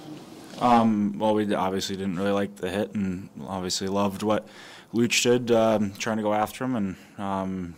on. 0.61 0.81
Um, 0.81 1.19
well, 1.19 1.35
we 1.35 1.53
obviously 1.55 1.97
didn't 1.97 2.17
really 2.17 2.33
like 2.33 2.57
the 2.57 2.71
hit, 2.71 2.95
and 2.95 3.29
obviously 3.47 3.89
loved 3.89 4.23
what 4.23 4.47
Luch 4.95 5.23
did, 5.23 5.51
um, 5.51 5.93
trying 5.95 6.19
to 6.19 6.23
go 6.23 6.35
after 6.35 6.65
him, 6.65 6.77
and 6.77 6.97
um, 7.19 7.75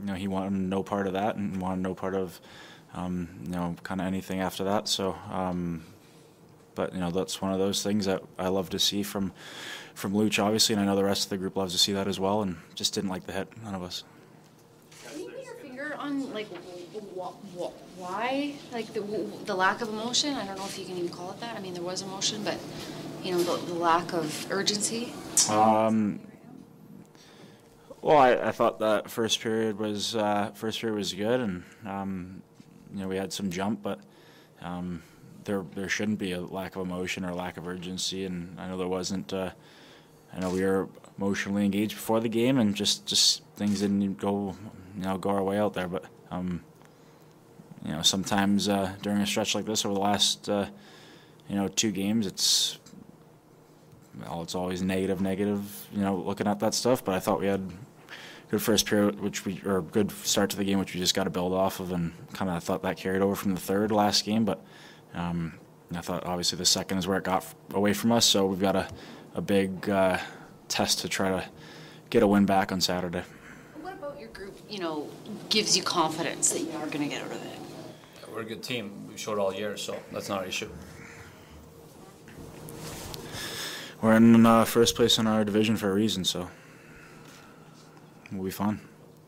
you 0.00 0.06
know 0.06 0.14
he 0.14 0.28
wanted 0.28 0.52
no 0.52 0.82
part 0.82 1.06
of 1.06 1.12
that, 1.12 1.36
and 1.36 1.60
wanted 1.60 1.82
no 1.82 1.94
part 1.94 2.14
of 2.14 2.40
um, 2.94 3.28
you 3.44 3.50
know 3.50 3.76
kind 3.82 4.00
of 4.00 4.06
anything 4.06 4.40
after 4.40 4.64
that. 4.64 4.88
So, 4.88 5.16
um, 5.30 5.84
but 6.74 6.92
you 6.94 7.00
know 7.00 7.10
that's 7.10 7.40
one 7.42 7.52
of 7.52 7.58
those 7.58 7.82
things 7.82 8.06
that 8.06 8.22
I 8.38 8.48
love 8.48 8.70
to 8.70 8.78
see 8.78 9.02
from 9.02 9.32
from 9.94 10.12
Luch, 10.12 10.42
obviously, 10.42 10.74
and 10.74 10.82
I 10.82 10.86
know 10.86 10.96
the 10.96 11.04
rest 11.04 11.24
of 11.24 11.30
the 11.30 11.36
group 11.36 11.56
loves 11.56 11.72
to 11.72 11.78
see 11.78 11.92
that 11.92 12.08
as 12.08 12.18
well, 12.18 12.42
and 12.42 12.56
just 12.74 12.94
didn't 12.94 13.10
like 13.10 13.26
the 13.26 13.32
hit, 13.32 13.48
none 13.62 13.74
of 13.74 13.82
us. 13.82 14.04
On 15.98 16.32
like 16.32 16.48
wh- 17.16 17.32
wh- 17.56 17.98
why, 17.98 18.54
like 18.72 18.92
the, 18.94 19.00
the 19.44 19.54
lack 19.54 19.80
of 19.80 19.88
emotion? 19.88 20.34
I 20.34 20.44
don't 20.44 20.56
know 20.58 20.64
if 20.64 20.78
you 20.78 20.84
can 20.84 20.96
even 20.96 21.10
call 21.10 21.30
it 21.30 21.40
that. 21.40 21.56
I 21.56 21.60
mean, 21.60 21.74
there 21.74 21.82
was 21.82 22.02
emotion, 22.02 22.42
but 22.42 22.58
you 23.22 23.32
know, 23.32 23.38
the, 23.38 23.64
the 23.66 23.74
lack 23.74 24.12
of 24.12 24.50
urgency. 24.50 25.12
Um, 25.48 26.20
well, 28.02 28.18
I, 28.18 28.32
I 28.34 28.52
thought 28.52 28.78
that 28.80 29.10
first 29.10 29.40
period 29.40 29.78
was 29.78 30.16
uh, 30.16 30.50
first 30.54 30.80
period 30.80 30.96
was 30.96 31.12
good, 31.12 31.40
and 31.40 31.64
um, 31.86 32.42
you 32.92 33.00
know 33.00 33.08
we 33.08 33.16
had 33.16 33.32
some 33.32 33.50
jump, 33.50 33.82
but 33.82 34.00
um, 34.60 35.02
there 35.44 35.64
there 35.74 35.88
shouldn't 35.88 36.18
be 36.18 36.32
a 36.32 36.40
lack 36.40 36.74
of 36.76 36.82
emotion 36.82 37.24
or 37.24 37.34
lack 37.34 37.56
of 37.56 37.68
urgency, 37.68 38.24
and 38.24 38.58
I 38.58 38.68
know 38.68 38.76
there 38.76 38.88
wasn't. 38.88 39.32
Uh, 39.32 39.50
I 40.34 40.40
know 40.40 40.50
we 40.50 40.62
were 40.62 40.88
emotionally 41.16 41.64
engaged 41.64 41.94
before 41.94 42.20
the 42.20 42.28
game, 42.28 42.58
and 42.58 42.74
just 42.74 43.06
just 43.06 43.42
things 43.56 43.80
didn't 43.80 44.14
go 44.14 44.56
you 44.98 45.04
know 45.04 45.16
go 45.16 45.30
our 45.30 45.42
way 45.42 45.58
out 45.58 45.74
there, 45.74 45.88
but. 45.88 46.04
Um, 46.30 46.62
you 47.84 47.92
know, 47.92 48.02
sometimes 48.02 48.68
uh, 48.68 48.92
during 49.02 49.20
a 49.20 49.26
stretch 49.26 49.54
like 49.54 49.64
this 49.64 49.84
over 49.84 49.94
the 49.94 50.00
last, 50.00 50.48
uh, 50.48 50.66
you 51.48 51.56
know, 51.56 51.68
two 51.68 51.90
games, 51.90 52.26
it's 52.26 52.78
well, 54.20 54.42
it's 54.42 54.54
always 54.54 54.82
negative, 54.82 55.20
negative. 55.20 55.86
You 55.92 56.02
know, 56.02 56.16
looking 56.16 56.46
at 56.46 56.60
that 56.60 56.74
stuff. 56.74 57.04
But 57.04 57.14
I 57.14 57.20
thought 57.20 57.40
we 57.40 57.46
had 57.46 57.70
good 58.50 58.60
first 58.60 58.86
period, 58.86 59.20
which 59.20 59.44
we 59.44 59.60
or 59.64 59.82
good 59.82 60.10
start 60.10 60.50
to 60.50 60.56
the 60.56 60.64
game, 60.64 60.78
which 60.78 60.94
we 60.94 61.00
just 61.00 61.14
got 61.14 61.24
to 61.24 61.30
build 61.30 61.52
off 61.52 61.80
of, 61.80 61.92
and 61.92 62.12
kind 62.32 62.50
of 62.50 62.62
thought 62.62 62.82
that 62.82 62.96
carried 62.96 63.22
over 63.22 63.34
from 63.34 63.54
the 63.54 63.60
third 63.60 63.92
last 63.92 64.24
game. 64.24 64.44
But 64.44 64.62
um, 65.14 65.54
I 65.94 66.00
thought 66.00 66.26
obviously 66.26 66.58
the 66.58 66.66
second 66.66 66.98
is 66.98 67.06
where 67.06 67.18
it 67.18 67.24
got 67.24 67.46
away 67.72 67.92
from 67.92 68.12
us. 68.12 68.26
So 68.26 68.46
we've 68.46 68.60
got 68.60 68.76
a 68.76 68.88
a 69.34 69.40
big 69.40 69.88
uh, 69.88 70.18
test 70.66 70.98
to 71.00 71.08
try 71.08 71.30
to 71.30 71.48
get 72.10 72.22
a 72.22 72.26
win 72.26 72.44
back 72.44 72.72
on 72.72 72.80
Saturday. 72.80 73.22
What 73.80 73.94
about 73.94 74.18
your 74.18 74.30
group? 74.30 74.57
You 74.68 74.80
know, 74.80 75.08
gives 75.48 75.76
you 75.76 75.82
confidence 75.82 76.50
that 76.50 76.60
you 76.60 76.72
are 76.72 76.86
going 76.86 77.02
to 77.02 77.08
get 77.08 77.22
out 77.22 77.32
of 77.32 77.42
it. 77.44 77.58
We're 78.32 78.42
a 78.42 78.44
good 78.44 78.62
team. 78.62 79.08
We 79.08 79.16
showed 79.16 79.38
all 79.38 79.52
year, 79.52 79.76
so 79.76 79.98
that's 80.12 80.28
not 80.28 80.42
an 80.42 80.48
issue. 80.48 80.68
We're 84.02 84.14
in 84.14 84.46
uh, 84.46 84.64
first 84.64 84.94
place 84.94 85.18
in 85.18 85.26
our 85.26 85.44
division 85.44 85.76
for 85.76 85.90
a 85.90 85.94
reason, 85.94 86.24
so 86.24 86.48
we'll 88.30 88.44
be 88.44 88.50
fine. 88.50 88.80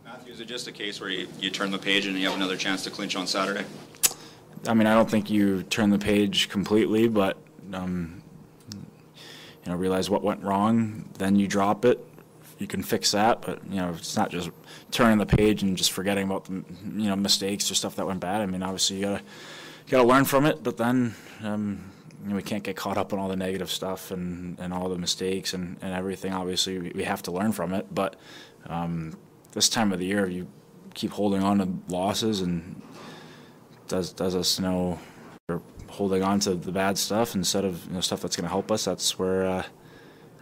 Matthew, 0.05 0.33
is 0.33 0.41
it 0.41 0.45
just 0.45 0.69
a 0.69 0.73
case 0.73 1.01
where 1.01 1.11
you, 1.11 1.27
you 1.41 1.51
turn 1.51 1.71
the 1.71 1.79
page 1.79 2.07
and 2.07 2.17
you 2.17 2.27
have 2.27 2.37
another 2.37 2.57
chance 2.57 2.85
to 2.85 2.91
clinch 2.91 3.17
on 3.17 3.27
Saturday? 3.27 3.65
I 4.69 4.75
mean, 4.75 4.87
I 4.87 4.95
don't 4.95 5.11
think 5.11 5.31
you 5.31 5.63
turn 5.65 5.91
the 5.91 5.99
page 5.99 6.51
completely, 6.51 7.09
but 7.09 7.39
um, 7.73 8.23
you 8.73 9.73
know, 9.73 9.77
realize 9.77 10.09
what 10.11 10.23
went 10.23 10.43
wrong, 10.43 11.09
then 11.19 11.35
you 11.37 11.49
drop 11.49 11.85
it. 11.85 12.05
You 12.61 12.67
can 12.67 12.83
fix 12.83 13.11
that, 13.11 13.43
but 13.43 13.61
you 13.69 13.77
know, 13.77 13.91
it's 13.91 14.17
not 14.17 14.31
just 14.31 14.51
turning 14.93 15.19
the 15.19 15.27
page 15.27 15.63
and 15.63 15.77
just 15.77 15.91
forgetting 15.93 16.25
about 16.25 16.45
the 16.45 16.53
you 16.53 17.09
know 17.09 17.17
mistakes 17.17 17.71
or 17.71 17.75
stuff 17.75 17.97
that 17.97 18.07
went 18.07 18.21
bad. 18.21 18.43
I 18.43 18.47
mean, 18.47 18.63
obviously 18.63 18.99
you 18.99 19.03
gotta 19.07 19.23
you 19.87 19.91
gotta 19.91 20.07
learn 20.07 20.25
from 20.25 20.47
it, 20.47 20.63
but 20.63 20.77
then 20.77 21.15
um, 21.43 21.91
you 22.23 22.31
know, 22.31 22.37
we 22.37 22.43
can't 22.43 22.63
get 22.63 22.77
caught 22.77 22.99
up 22.99 23.13
on 23.13 23.19
all 23.19 23.29
the 23.29 23.37
negative 23.37 23.71
stuff 23.71 24.11
and, 24.11 24.59
and 24.61 24.75
all 24.75 24.89
the 24.89 24.99
mistakes 24.99 25.55
and, 25.55 25.79
and 25.81 25.95
everything. 25.95 26.33
Obviously, 26.33 26.79
we, 26.79 27.05
have 27.05 27.23
to 27.23 27.31
learn 27.33 27.53
from 27.53 27.73
it, 27.73 27.87
but 27.95 28.17
um, 28.67 29.17
this 29.53 29.69
time 29.69 29.93
of 29.93 29.99
the 29.99 30.07
year, 30.07 30.29
you 30.29 30.47
keep 30.95 31.13
holding 31.13 31.43
on 31.43 31.59
to 31.59 31.69
losses 31.93 32.41
and 32.43 32.83
does 33.89 34.13
does 34.13 34.37
us 34.37 34.61
know 34.61 34.99
we're 35.49 35.61
holding 35.89 36.23
on 36.23 36.41
to 36.41 36.55
the 36.55 36.73
bad 36.73 36.99
stuff 36.99 37.35
instead 37.35 37.65
of 37.65 37.87
you 37.87 37.95
know, 37.95 38.01
stuff 38.01 38.21
that's 38.21 38.37
going 38.37 38.45
to 38.45 38.51
help 38.51 38.71
us. 38.71 38.85
That's 38.85 39.19
where 39.19 39.47
uh, 39.47 39.63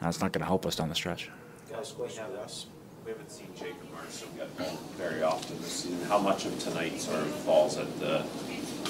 that's 0.00 0.20
not 0.20 0.32
going 0.32 0.40
to 0.40 0.46
help 0.46 0.66
us 0.66 0.76
down 0.76 0.88
the 0.88 0.94
stretch. 0.94 1.30
Guys, 1.78 1.94
we 1.96 2.08
have 2.16 2.34
us. 2.34 2.66
We 3.04 3.12
haven't 3.12 3.30
seen 3.30 3.46
Jacob 3.54 3.76
Marson 3.94 4.26
get 4.36 4.48
home 4.58 4.76
very 4.96 5.22
often 5.22 5.56
this 5.58 5.84
season. 5.84 6.04
How 6.08 6.18
much 6.18 6.44
of 6.44 6.58
tonight 6.58 7.00
sort 7.00 7.20
of 7.20 7.28
falls 7.28 7.78
at 7.78 8.00
the 8.00 8.24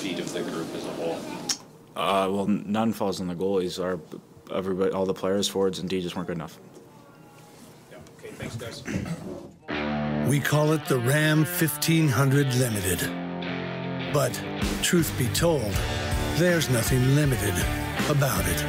feet 0.01 0.19
of 0.19 0.33
the 0.33 0.41
group 0.41 0.75
as 0.75 0.87
a 0.87 0.93
whole? 0.93 1.19
Uh, 1.95 2.31
well, 2.31 2.47
none 2.47 2.95
falls 2.95 3.21
on 3.21 3.27
the 3.27 3.35
goalies. 3.35 3.79
Our 3.79 4.01
everybody, 4.57 4.93
all 4.93 5.05
the 5.05 5.13
players, 5.13 5.47
forwards, 5.47 5.81
and 5.81 5.91
D 5.91 6.01
just 6.01 6.17
weren't 6.17 6.29
good 6.29 6.39
enough. 6.39 6.59
Yeah. 7.93 7.99
Okay, 8.19 8.31
thanks, 8.31 8.57
guys. 8.57 8.83
We 10.27 10.41
call 10.41 10.73
it 10.73 10.87
the 10.87 10.97
Ram 10.97 11.41
1500 11.41 12.55
Limited. 12.55 14.15
But, 14.15 14.43
truth 14.81 15.13
be 15.19 15.29
told, 15.35 15.77
there's 16.37 16.71
nothing 16.71 17.15
limited 17.15 17.53
about 18.09 18.49
it. 18.49 18.65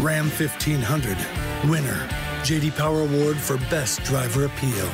Ram 0.00 0.28
1500, 0.30 1.16
winner, 1.70 2.08
JD 2.42 2.76
Power 2.76 3.02
Award 3.02 3.36
for 3.36 3.56
Best 3.70 4.02
Driver 4.02 4.46
Appeal. 4.46 4.90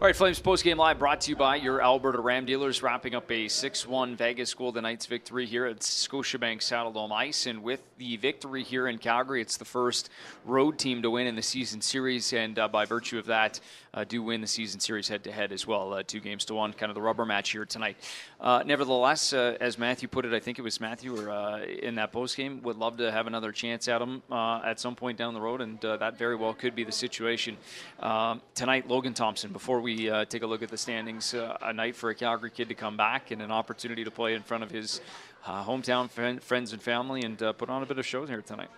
All 0.00 0.06
right, 0.06 0.14
Flames 0.14 0.40
postgame 0.40 0.76
live 0.76 1.00
brought 1.00 1.20
to 1.22 1.30
you 1.30 1.36
by 1.36 1.56
your 1.56 1.82
Alberta 1.82 2.20
Ram 2.20 2.46
dealers, 2.46 2.84
wrapping 2.84 3.16
up 3.16 3.30
a 3.32 3.48
6 3.48 3.86
1 3.86 4.14
Vegas 4.14 4.54
Golden 4.54 4.84
Knights 4.84 5.06
victory 5.06 5.44
here 5.44 5.66
at 5.66 5.80
Scotiabank 5.80 6.58
Saddledome 6.58 7.10
Ice. 7.10 7.46
And 7.46 7.64
with 7.64 7.82
the 7.98 8.16
victory 8.16 8.62
here 8.62 8.86
in 8.86 8.98
Calgary, 8.98 9.40
it's 9.40 9.56
the 9.56 9.64
first 9.64 10.08
road 10.44 10.78
team 10.78 11.02
to 11.02 11.10
win 11.10 11.26
in 11.26 11.34
the 11.34 11.42
season 11.42 11.80
series. 11.80 12.32
And 12.32 12.58
uh, 12.60 12.68
by 12.68 12.84
virtue 12.84 13.18
of 13.18 13.26
that, 13.26 13.58
uh, 13.94 14.04
do 14.04 14.22
win 14.22 14.40
the 14.40 14.46
season 14.46 14.80
series 14.80 15.08
head-to-head 15.08 15.52
as 15.52 15.66
well, 15.66 15.92
uh, 15.92 16.02
two 16.02 16.20
games 16.20 16.44
to 16.46 16.54
one, 16.54 16.72
kind 16.72 16.90
of 16.90 16.94
the 16.94 17.00
rubber 17.02 17.24
match 17.24 17.50
here 17.50 17.64
tonight. 17.64 17.96
Uh, 18.40 18.62
nevertheless, 18.64 19.32
uh, 19.32 19.56
as 19.60 19.78
Matthew 19.78 20.08
put 20.08 20.24
it, 20.24 20.32
I 20.32 20.40
think 20.40 20.58
it 20.58 20.62
was 20.62 20.80
Matthew 20.80 21.18
or 21.18 21.30
uh, 21.30 21.62
in 21.62 21.94
that 21.96 22.12
post 22.12 22.36
game, 22.36 22.62
would 22.62 22.76
love 22.76 22.98
to 22.98 23.10
have 23.10 23.26
another 23.26 23.52
chance 23.52 23.88
at 23.88 24.00
him 24.00 24.22
at 24.30 24.78
some 24.80 24.94
point 24.94 25.18
down 25.18 25.34
the 25.34 25.40
road, 25.40 25.60
and 25.60 25.80
that 25.80 26.18
very 26.18 26.36
well 26.36 26.54
could 26.54 26.74
be 26.74 26.84
the 26.84 26.92
situation 26.92 27.56
um, 28.00 28.40
tonight. 28.54 28.88
Logan 28.88 29.14
Thompson, 29.14 29.52
before 29.52 29.80
we 29.80 30.10
take 30.28 30.42
a 30.42 30.46
look 30.46 30.62
at 30.62 30.68
the 30.68 30.78
standings, 30.78 31.34
a 31.34 31.72
night 31.72 31.96
for 31.96 32.10
a 32.10 32.14
Calgary 32.14 32.50
kid 32.50 32.68
to 32.68 32.74
come 32.74 32.96
back 32.96 33.30
and 33.30 33.42
an 33.42 33.50
opportunity 33.50 34.04
to 34.04 34.10
play 34.10 34.34
in 34.34 34.42
front 34.42 34.62
of 34.62 34.70
his 34.70 35.00
hometown 35.44 36.10
friend, 36.10 36.42
friends 36.42 36.72
and 36.72 36.82
family 36.82 37.22
and 37.22 37.38
put 37.56 37.68
on 37.68 37.82
a 37.82 37.86
bit 37.86 37.98
of 37.98 38.06
show 38.06 38.26
here 38.26 38.42
tonight. 38.42 38.68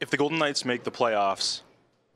If 0.00 0.10
the 0.10 0.16
Golden 0.16 0.38
Knights 0.38 0.64
make 0.64 0.82
the 0.82 0.90
playoffs, 0.90 1.60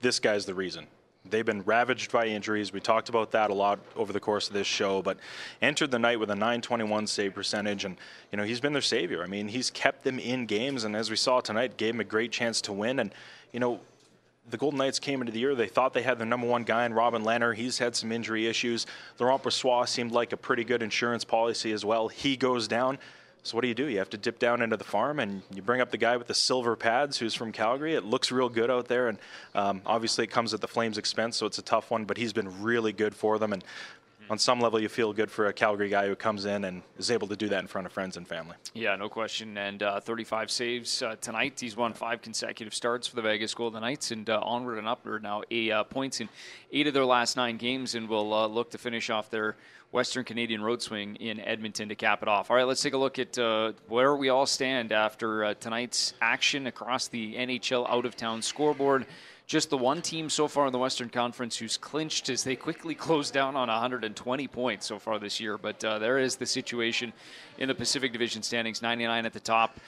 this 0.00 0.18
guy's 0.18 0.44
the 0.46 0.54
reason. 0.54 0.86
They've 1.30 1.44
been 1.44 1.62
ravaged 1.62 2.12
by 2.12 2.26
injuries. 2.26 2.72
We 2.72 2.80
talked 2.80 3.08
about 3.08 3.30
that 3.32 3.50
a 3.50 3.54
lot 3.54 3.78
over 3.94 4.12
the 4.12 4.20
course 4.20 4.48
of 4.48 4.54
this 4.54 4.66
show, 4.66 5.02
but 5.02 5.18
entered 5.60 5.90
the 5.90 5.98
night 5.98 6.20
with 6.20 6.30
a 6.30 6.34
921 6.34 7.06
save 7.06 7.34
percentage, 7.34 7.84
and 7.84 7.96
you 8.32 8.38
know 8.38 8.44
he's 8.44 8.60
been 8.60 8.72
their 8.72 8.82
savior. 8.82 9.22
I 9.22 9.26
mean, 9.26 9.48
he's 9.48 9.70
kept 9.70 10.04
them 10.04 10.18
in 10.18 10.46
games, 10.46 10.84
and 10.84 10.96
as 10.96 11.10
we 11.10 11.16
saw 11.16 11.40
tonight, 11.40 11.76
gave 11.76 11.94
them 11.94 12.00
a 12.00 12.04
great 12.04 12.32
chance 12.32 12.60
to 12.62 12.72
win. 12.72 12.98
And 12.98 13.14
you 13.52 13.60
know, 13.60 13.80
the 14.48 14.56
Golden 14.56 14.78
Knights 14.78 14.98
came 14.98 15.20
into 15.20 15.32
the 15.32 15.40
year, 15.40 15.54
they 15.54 15.66
thought 15.66 15.92
they 15.92 16.02
had 16.02 16.18
their 16.18 16.26
number 16.26 16.46
one 16.46 16.62
guy 16.62 16.86
in 16.86 16.94
Robin 16.94 17.22
Lehner. 17.22 17.54
He's 17.54 17.78
had 17.78 17.96
some 17.96 18.12
injury 18.12 18.46
issues. 18.46 18.86
Laurent 19.18 19.42
Brossoit 19.42 19.88
seemed 19.88 20.12
like 20.12 20.32
a 20.32 20.36
pretty 20.36 20.64
good 20.64 20.82
insurance 20.82 21.24
policy 21.24 21.72
as 21.72 21.84
well. 21.84 22.08
He 22.08 22.36
goes 22.36 22.68
down. 22.68 22.98
So 23.46 23.56
what 23.56 23.62
do 23.62 23.68
you 23.68 23.74
do? 23.74 23.86
You 23.86 23.98
have 23.98 24.10
to 24.10 24.16
dip 24.16 24.40
down 24.40 24.60
into 24.60 24.76
the 24.76 24.84
farm 24.84 25.20
and 25.20 25.40
you 25.54 25.62
bring 25.62 25.80
up 25.80 25.92
the 25.92 25.98
guy 25.98 26.16
with 26.16 26.26
the 26.26 26.34
silver 26.34 26.74
pads 26.74 27.16
who's 27.16 27.32
from 27.32 27.52
Calgary. 27.52 27.94
It 27.94 28.04
looks 28.04 28.32
real 28.32 28.48
good 28.48 28.72
out 28.72 28.88
there, 28.88 29.06
and 29.08 29.18
um, 29.54 29.82
obviously 29.86 30.24
it 30.24 30.30
comes 30.32 30.52
at 30.52 30.60
the 30.60 30.66
Flames' 30.66 30.98
expense, 30.98 31.36
so 31.36 31.46
it's 31.46 31.58
a 31.58 31.62
tough 31.62 31.92
one. 31.92 32.06
But 32.06 32.16
he's 32.16 32.32
been 32.32 32.60
really 32.60 32.92
good 32.92 33.14
for 33.14 33.38
them, 33.38 33.52
and 33.52 33.62
on 34.28 34.38
some 34.38 34.58
level, 34.58 34.80
you 34.80 34.88
feel 34.88 35.12
good 35.12 35.30
for 35.30 35.46
a 35.46 35.52
Calgary 35.52 35.88
guy 35.88 36.08
who 36.08 36.16
comes 36.16 36.44
in 36.44 36.64
and 36.64 36.82
is 36.98 37.12
able 37.12 37.28
to 37.28 37.36
do 37.36 37.48
that 37.50 37.60
in 37.60 37.68
front 37.68 37.86
of 37.86 37.92
friends 37.92 38.16
and 38.16 38.26
family. 38.26 38.56
Yeah, 38.74 38.96
no 38.96 39.08
question. 39.08 39.56
And 39.56 39.80
uh, 39.80 40.00
35 40.00 40.50
saves 40.50 41.02
uh, 41.02 41.14
tonight. 41.20 41.60
He's 41.60 41.76
won 41.76 41.92
five 41.92 42.22
consecutive 42.22 42.74
starts 42.74 43.06
for 43.06 43.14
the 43.14 43.22
Vegas 43.22 43.54
Golden 43.54 43.82
Knights 43.82 44.10
and 44.10 44.28
uh, 44.28 44.40
onward 44.42 44.78
and 44.78 44.88
upward 44.88 45.22
now. 45.22 45.42
Eight 45.52 45.70
uh, 45.70 45.84
points 45.84 46.20
in 46.20 46.28
eight 46.72 46.88
of 46.88 46.94
their 46.94 47.04
last 47.04 47.36
nine 47.36 47.56
games, 47.56 47.94
and 47.94 48.08
will 48.08 48.34
uh, 48.34 48.48
look 48.48 48.70
to 48.70 48.78
finish 48.78 49.10
off 49.10 49.30
their 49.30 49.54
Western 49.92 50.24
Canadian 50.24 50.62
road 50.62 50.82
swing 50.82 51.16
in 51.16 51.40
Edmonton 51.40 51.88
to 51.88 51.94
cap 51.94 52.22
it 52.22 52.28
off. 52.28 52.50
All 52.50 52.56
right, 52.56 52.66
let's 52.66 52.82
take 52.82 52.94
a 52.94 52.98
look 52.98 53.18
at 53.18 53.38
uh, 53.38 53.72
where 53.88 54.14
we 54.14 54.28
all 54.28 54.46
stand 54.46 54.92
after 54.92 55.54
tonight's 55.54 56.14
action 56.20 56.66
across 56.66 57.08
the 57.08 57.34
NHL 57.34 57.88
out 57.88 58.04
of 58.04 58.16
town 58.16 58.42
scoreboard 58.42 59.06
just 59.46 59.70
the 59.70 59.78
one 59.78 60.02
team 60.02 60.28
so 60.28 60.48
far 60.48 60.66
in 60.66 60.72
the 60.72 60.78
Western 60.78 61.08
Conference 61.08 61.56
who's 61.56 61.76
clinched 61.76 62.28
as 62.28 62.42
they 62.42 62.56
quickly 62.56 62.94
close 63.06 63.30
down 63.30 63.56
on 63.56 63.68
120 63.68 64.48
points 64.48 64.86
so 64.86 64.98
far 64.98 65.18
this 65.18 65.40
year. 65.40 65.56
But 65.56 65.84
uh, 65.84 65.98
there 65.98 66.18
is 66.18 66.36
the 66.36 66.46
situation 66.46 67.12
in 67.58 67.68
the 67.68 67.74
Pacific 67.74 68.12
Division 68.12 68.42
standings 68.42 68.82
99 68.82 69.24
at 69.24 69.32
the 69.32 69.40
top, 69.40 69.78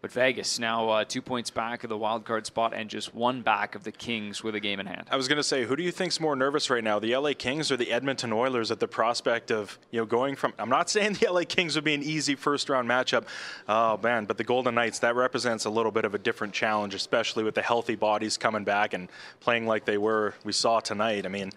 but 0.00 0.10
Vegas 0.12 0.58
now 0.58 0.88
uh, 0.88 1.04
two 1.04 1.20
points 1.20 1.50
back 1.50 1.84
of 1.84 1.90
the 1.90 1.96
wild 1.96 2.24
card 2.24 2.46
spot 2.46 2.72
and 2.74 2.88
just 2.88 3.14
one 3.14 3.42
back 3.42 3.74
of 3.74 3.84
the 3.84 3.92
Kings 3.92 4.42
with 4.42 4.54
a 4.54 4.60
game 4.60 4.80
in 4.80 4.86
hand. 4.86 5.06
I 5.10 5.16
was 5.16 5.28
going 5.28 5.36
to 5.36 5.42
say, 5.42 5.64
who 5.64 5.76
do 5.76 5.82
you 5.82 5.90
think's 5.90 6.18
more 6.20 6.34
nervous 6.34 6.70
right 6.70 6.82
now, 6.82 6.98
the 6.98 7.14
LA 7.14 7.32
Kings 7.36 7.70
or 7.70 7.76
the 7.76 7.90
Edmonton 7.92 8.32
Oilers 8.32 8.70
at 8.70 8.80
the 8.80 8.88
prospect 8.88 9.50
of 9.50 9.78
you 9.90 10.00
know 10.00 10.06
going 10.06 10.36
from? 10.36 10.54
I'm 10.58 10.70
not 10.70 10.88
saying 10.90 11.14
the 11.14 11.30
LA 11.30 11.42
Kings 11.46 11.74
would 11.74 11.84
be 11.84 11.94
an 11.94 12.02
easy 12.02 12.34
first 12.34 12.68
round 12.68 12.88
matchup, 12.88 13.24
oh 13.68 13.98
man, 14.02 14.24
but 14.24 14.38
the 14.38 14.44
Golden 14.44 14.74
Knights 14.74 15.00
that 15.00 15.14
represents 15.16 15.64
a 15.64 15.70
little 15.70 15.92
bit 15.92 16.04
of 16.04 16.14
a 16.14 16.18
different 16.18 16.54
challenge, 16.54 16.94
especially 16.94 17.44
with 17.44 17.54
the 17.54 17.62
healthy 17.62 17.96
bodies 17.96 18.36
coming 18.36 18.64
back 18.64 18.94
and 18.94 19.08
playing 19.40 19.66
like 19.66 19.84
they 19.84 19.98
were. 19.98 20.34
We 20.44 20.52
saw 20.52 20.80
tonight. 20.80 21.26
I 21.26 21.28
mean 21.28 21.52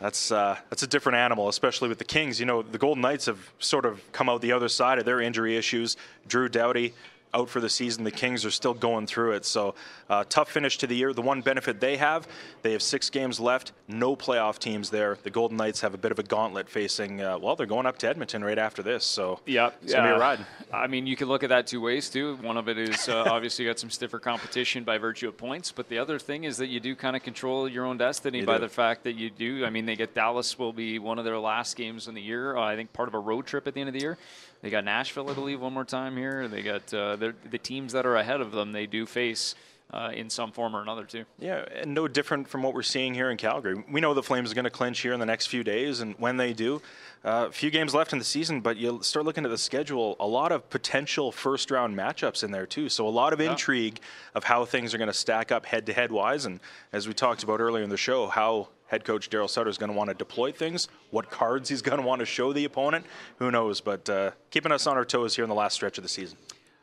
that's 0.00 0.32
uh, 0.32 0.56
that's 0.70 0.82
a 0.82 0.86
different 0.86 1.16
animal, 1.16 1.48
especially 1.48 1.88
with 1.88 1.98
the 1.98 2.04
Kings. 2.04 2.40
You 2.40 2.46
know, 2.46 2.62
the 2.62 2.78
Golden 2.78 3.02
Knights 3.02 3.26
have 3.26 3.52
sort 3.58 3.84
of 3.84 4.00
come 4.12 4.28
out 4.28 4.40
the 4.40 4.52
other 4.52 4.68
side 4.68 4.98
of 4.98 5.04
their 5.04 5.20
injury 5.20 5.56
issues. 5.56 5.96
Drew 6.26 6.48
Doughty 6.48 6.94
out 7.32 7.48
for 7.48 7.60
the 7.60 7.68
season. 7.68 8.04
The 8.04 8.10
Kings 8.10 8.44
are 8.44 8.50
still 8.50 8.74
going 8.74 9.06
through 9.06 9.32
it. 9.32 9.44
So, 9.44 9.74
uh, 10.08 10.24
tough 10.28 10.50
finish 10.50 10.78
to 10.78 10.86
the 10.86 10.96
year. 10.96 11.12
The 11.12 11.22
one 11.22 11.40
benefit 11.40 11.80
they 11.80 11.96
have, 11.96 12.26
they 12.62 12.72
have 12.72 12.82
six 12.82 13.10
games 13.10 13.38
left, 13.38 13.72
no 13.88 14.16
playoff 14.16 14.58
teams 14.58 14.90
there. 14.90 15.16
The 15.22 15.30
Golden 15.30 15.56
Knights 15.56 15.80
have 15.80 15.94
a 15.94 15.98
bit 15.98 16.12
of 16.12 16.18
a 16.18 16.22
gauntlet 16.22 16.68
facing, 16.68 17.20
uh, 17.20 17.38
well, 17.38 17.56
they're 17.56 17.66
going 17.66 17.86
up 17.86 17.98
to 17.98 18.08
Edmonton 18.08 18.42
right 18.42 18.58
after 18.58 18.82
this. 18.82 19.04
So, 19.04 19.40
yeah, 19.46 19.70
it's 19.82 19.92
going 19.92 20.04
to 20.04 20.10
be 20.10 20.16
a 20.16 20.18
ride. 20.18 20.44
I 20.72 20.86
mean, 20.86 21.06
you 21.06 21.16
can 21.16 21.28
look 21.28 21.42
at 21.42 21.50
that 21.50 21.66
two 21.66 21.80
ways, 21.80 22.08
too. 22.10 22.36
One 22.36 22.56
of 22.56 22.68
it 22.68 22.78
is 22.78 23.08
uh, 23.08 23.24
obviously 23.30 23.64
got 23.64 23.78
some 23.78 23.90
stiffer 23.90 24.18
competition 24.18 24.84
by 24.84 24.98
virtue 24.98 25.28
of 25.28 25.36
points, 25.36 25.72
but 25.72 25.88
the 25.88 25.98
other 25.98 26.18
thing 26.18 26.44
is 26.44 26.56
that 26.58 26.68
you 26.68 26.80
do 26.80 26.96
kind 26.96 27.16
of 27.16 27.22
control 27.22 27.68
your 27.68 27.86
own 27.86 27.96
destiny 27.98 28.40
you 28.40 28.46
by 28.46 28.54
do. 28.54 28.62
the 28.62 28.68
fact 28.68 29.04
that 29.04 29.14
you 29.14 29.30
do. 29.30 29.64
I 29.64 29.70
mean, 29.70 29.86
they 29.86 29.96
get 29.96 30.14
Dallas 30.14 30.58
will 30.58 30.72
be 30.72 30.98
one 30.98 31.18
of 31.18 31.24
their 31.24 31.38
last 31.38 31.76
games 31.76 32.08
in 32.08 32.14
the 32.14 32.22
year. 32.22 32.56
Uh, 32.56 32.64
I 32.64 32.76
think 32.76 32.92
part 32.92 33.08
of 33.08 33.14
a 33.14 33.18
road 33.18 33.46
trip 33.46 33.66
at 33.66 33.74
the 33.74 33.80
end 33.80 33.88
of 33.88 33.94
the 33.94 34.00
year. 34.00 34.18
They 34.62 34.68
got 34.68 34.84
Nashville, 34.84 35.30
I 35.30 35.32
believe, 35.32 35.60
one 35.60 35.72
more 35.72 35.86
time 35.86 36.16
here. 36.18 36.46
They 36.46 36.60
got 36.60 36.92
uh, 36.92 37.16
the 37.20 37.58
teams 37.58 37.92
that 37.92 38.06
are 38.06 38.16
ahead 38.16 38.40
of 38.40 38.52
them. 38.52 38.72
They 38.72 38.86
do 38.86 39.06
face. 39.06 39.54
Uh, 39.92 40.12
in 40.14 40.30
some 40.30 40.52
form 40.52 40.76
or 40.76 40.82
another, 40.82 41.04
too. 41.04 41.24
Yeah, 41.40 41.64
and 41.74 41.92
no 41.92 42.06
different 42.06 42.46
from 42.46 42.62
what 42.62 42.74
we're 42.74 42.82
seeing 42.82 43.12
here 43.12 43.28
in 43.28 43.36
Calgary. 43.36 43.82
We 43.90 44.00
know 44.00 44.14
the 44.14 44.22
Flames 44.22 44.52
are 44.52 44.54
going 44.54 44.62
to 44.62 44.70
clinch 44.70 45.00
here 45.00 45.12
in 45.12 45.18
the 45.18 45.26
next 45.26 45.48
few 45.48 45.64
days, 45.64 45.98
and 45.98 46.14
when 46.16 46.36
they 46.36 46.52
do, 46.52 46.80
a 47.24 47.28
uh, 47.28 47.50
few 47.50 47.72
games 47.72 47.92
left 47.92 48.12
in 48.12 48.20
the 48.20 48.24
season, 48.24 48.60
but 48.60 48.76
you 48.76 49.02
start 49.02 49.26
looking 49.26 49.44
at 49.44 49.50
the 49.50 49.58
schedule, 49.58 50.14
a 50.20 50.26
lot 50.26 50.52
of 50.52 50.70
potential 50.70 51.32
first 51.32 51.72
round 51.72 51.96
matchups 51.96 52.44
in 52.44 52.52
there, 52.52 52.66
too. 52.66 52.88
So 52.88 53.04
a 53.04 53.10
lot 53.10 53.32
of 53.32 53.40
yeah. 53.40 53.50
intrigue 53.50 53.98
of 54.36 54.44
how 54.44 54.64
things 54.64 54.94
are 54.94 54.98
going 54.98 55.08
to 55.08 55.12
stack 55.12 55.50
up 55.50 55.66
head 55.66 55.86
to 55.86 55.92
head 55.92 56.12
wise. 56.12 56.44
And 56.44 56.60
as 56.92 57.08
we 57.08 57.12
talked 57.12 57.42
about 57.42 57.58
earlier 57.58 57.82
in 57.82 57.90
the 57.90 57.96
show, 57.96 58.28
how 58.28 58.68
head 58.86 59.04
coach 59.04 59.28
Daryl 59.28 59.50
Sutter 59.50 59.70
is 59.70 59.76
going 59.76 59.90
to 59.90 59.96
want 59.96 60.08
to 60.08 60.14
deploy 60.14 60.50
things, 60.50 60.88
what 61.10 61.30
cards 61.30 61.68
he's 61.68 61.82
going 61.82 62.00
to 62.00 62.06
want 62.06 62.20
to 62.20 62.26
show 62.26 62.52
the 62.52 62.64
opponent, 62.64 63.06
who 63.38 63.50
knows? 63.50 63.80
But 63.80 64.08
uh, 64.08 64.30
keeping 64.50 64.72
us 64.72 64.86
on 64.86 64.96
our 64.96 65.04
toes 65.04 65.36
here 65.36 65.44
in 65.44 65.48
the 65.48 65.54
last 65.54 65.74
stretch 65.74 65.98
of 65.98 66.02
the 66.02 66.08
season. 66.08 66.38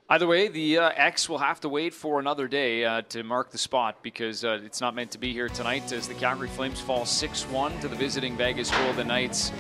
Either 0.10 0.26
way, 0.26 0.48
the 0.48 0.78
uh, 0.78 0.89
X 0.96 1.28
will 1.28 1.39
have 1.39 1.60
to 1.60 1.67
wait 1.67 1.93
for 1.93 2.17
another 2.17 2.48
day 2.48 2.86
uh, 2.86 3.02
to 3.10 3.24
mark 3.24 3.52
the 3.52 3.58
spot 3.58 4.02
because 4.02 4.46
uh, 4.46 4.58
it's 4.63 4.80
not 4.80 4.96
meant 4.96 5.12
to 5.12 5.17
be 5.17 5.34
here 5.34 5.50
tonight 5.50 5.91
as 5.91 6.08
the 6.08 6.13
Calgary 6.13 6.48
Flames 6.48 6.80
fall 6.80 7.06
6 7.06 7.43
1 7.48 7.80
to 7.82 7.89
the 7.89 7.96
visiting 7.98 8.38
Vegas 8.38 8.72
Golden 8.72 9.10
Knights 9.10 9.52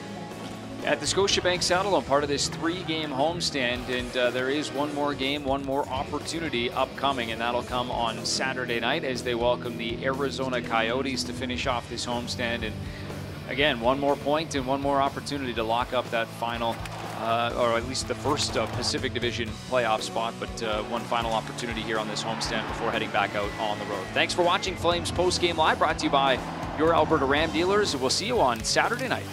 at 0.85 1.01
the 1.01 1.05
Scotiabank 1.05 1.57
Saddledome, 1.57 2.07
part 2.07 2.23
of 2.23 2.29
this 2.29 2.47
three-game 2.47 3.09
homestand, 3.09 3.89
and 3.89 4.15
uh, 4.15 4.29
there 4.31 4.49
is 4.49 4.71
one 4.71 4.95
more 4.95 5.13
game, 5.13 5.43
one 5.43 5.65
more 5.65 5.85
opportunity 5.89 6.71
upcoming, 6.71 7.33
and 7.33 7.41
that'll 7.41 7.63
come 7.63 7.91
on 7.91 8.25
Saturday 8.25 8.79
night 8.79 9.03
as 9.03 9.23
they 9.23 9.35
welcome 9.35 9.77
the 9.77 10.05
Arizona 10.05 10.61
Coyotes 10.61 11.25
to 11.25 11.33
finish 11.33 11.67
off 11.67 11.89
this 11.89 12.05
homestand. 12.05 12.63
And 12.63 12.73
again, 13.49 13.81
one 13.81 13.99
more 13.99 14.15
point 14.15 14.55
and 14.55 14.65
one 14.65 14.79
more 14.79 15.01
opportunity 15.01 15.53
to 15.55 15.63
lock 15.63 15.91
up 15.91 16.09
that 16.11 16.27
final, 16.27 16.73
uh, 17.17 17.53
or 17.57 17.77
at 17.77 17.87
least 17.87 18.07
the 18.07 18.15
first 18.15 18.57
uh, 18.57 18.65
Pacific 18.67 19.13
Division 19.13 19.49
playoff 19.69 20.01
spot, 20.01 20.33
but 20.39 20.63
uh, 20.63 20.83
one 20.83 21.01
final 21.03 21.33
opportunity 21.33 21.81
here 21.81 21.99
on 21.99 22.07
this 22.07 22.23
homestand 22.23 22.67
before 22.67 22.91
heading 22.91 23.09
back 23.11 23.35
out 23.35 23.49
on 23.59 23.77
the 23.79 23.85
road. 23.85 24.05
Thanks 24.13 24.33
for 24.33 24.43
watching 24.43 24.75
Flames 24.75 25.11
Post 25.11 25.41
Game 25.41 25.57
Live, 25.57 25.79
brought 25.79 25.97
to 25.99 26.05
you 26.05 26.11
by 26.11 26.39
your 26.77 26.93
Alberta 26.93 27.25
Ram 27.25 27.51
dealers. 27.51 27.95
We'll 27.95 28.09
see 28.09 28.27
you 28.27 28.39
on 28.39 28.63
Saturday 28.63 29.07
night. 29.07 29.25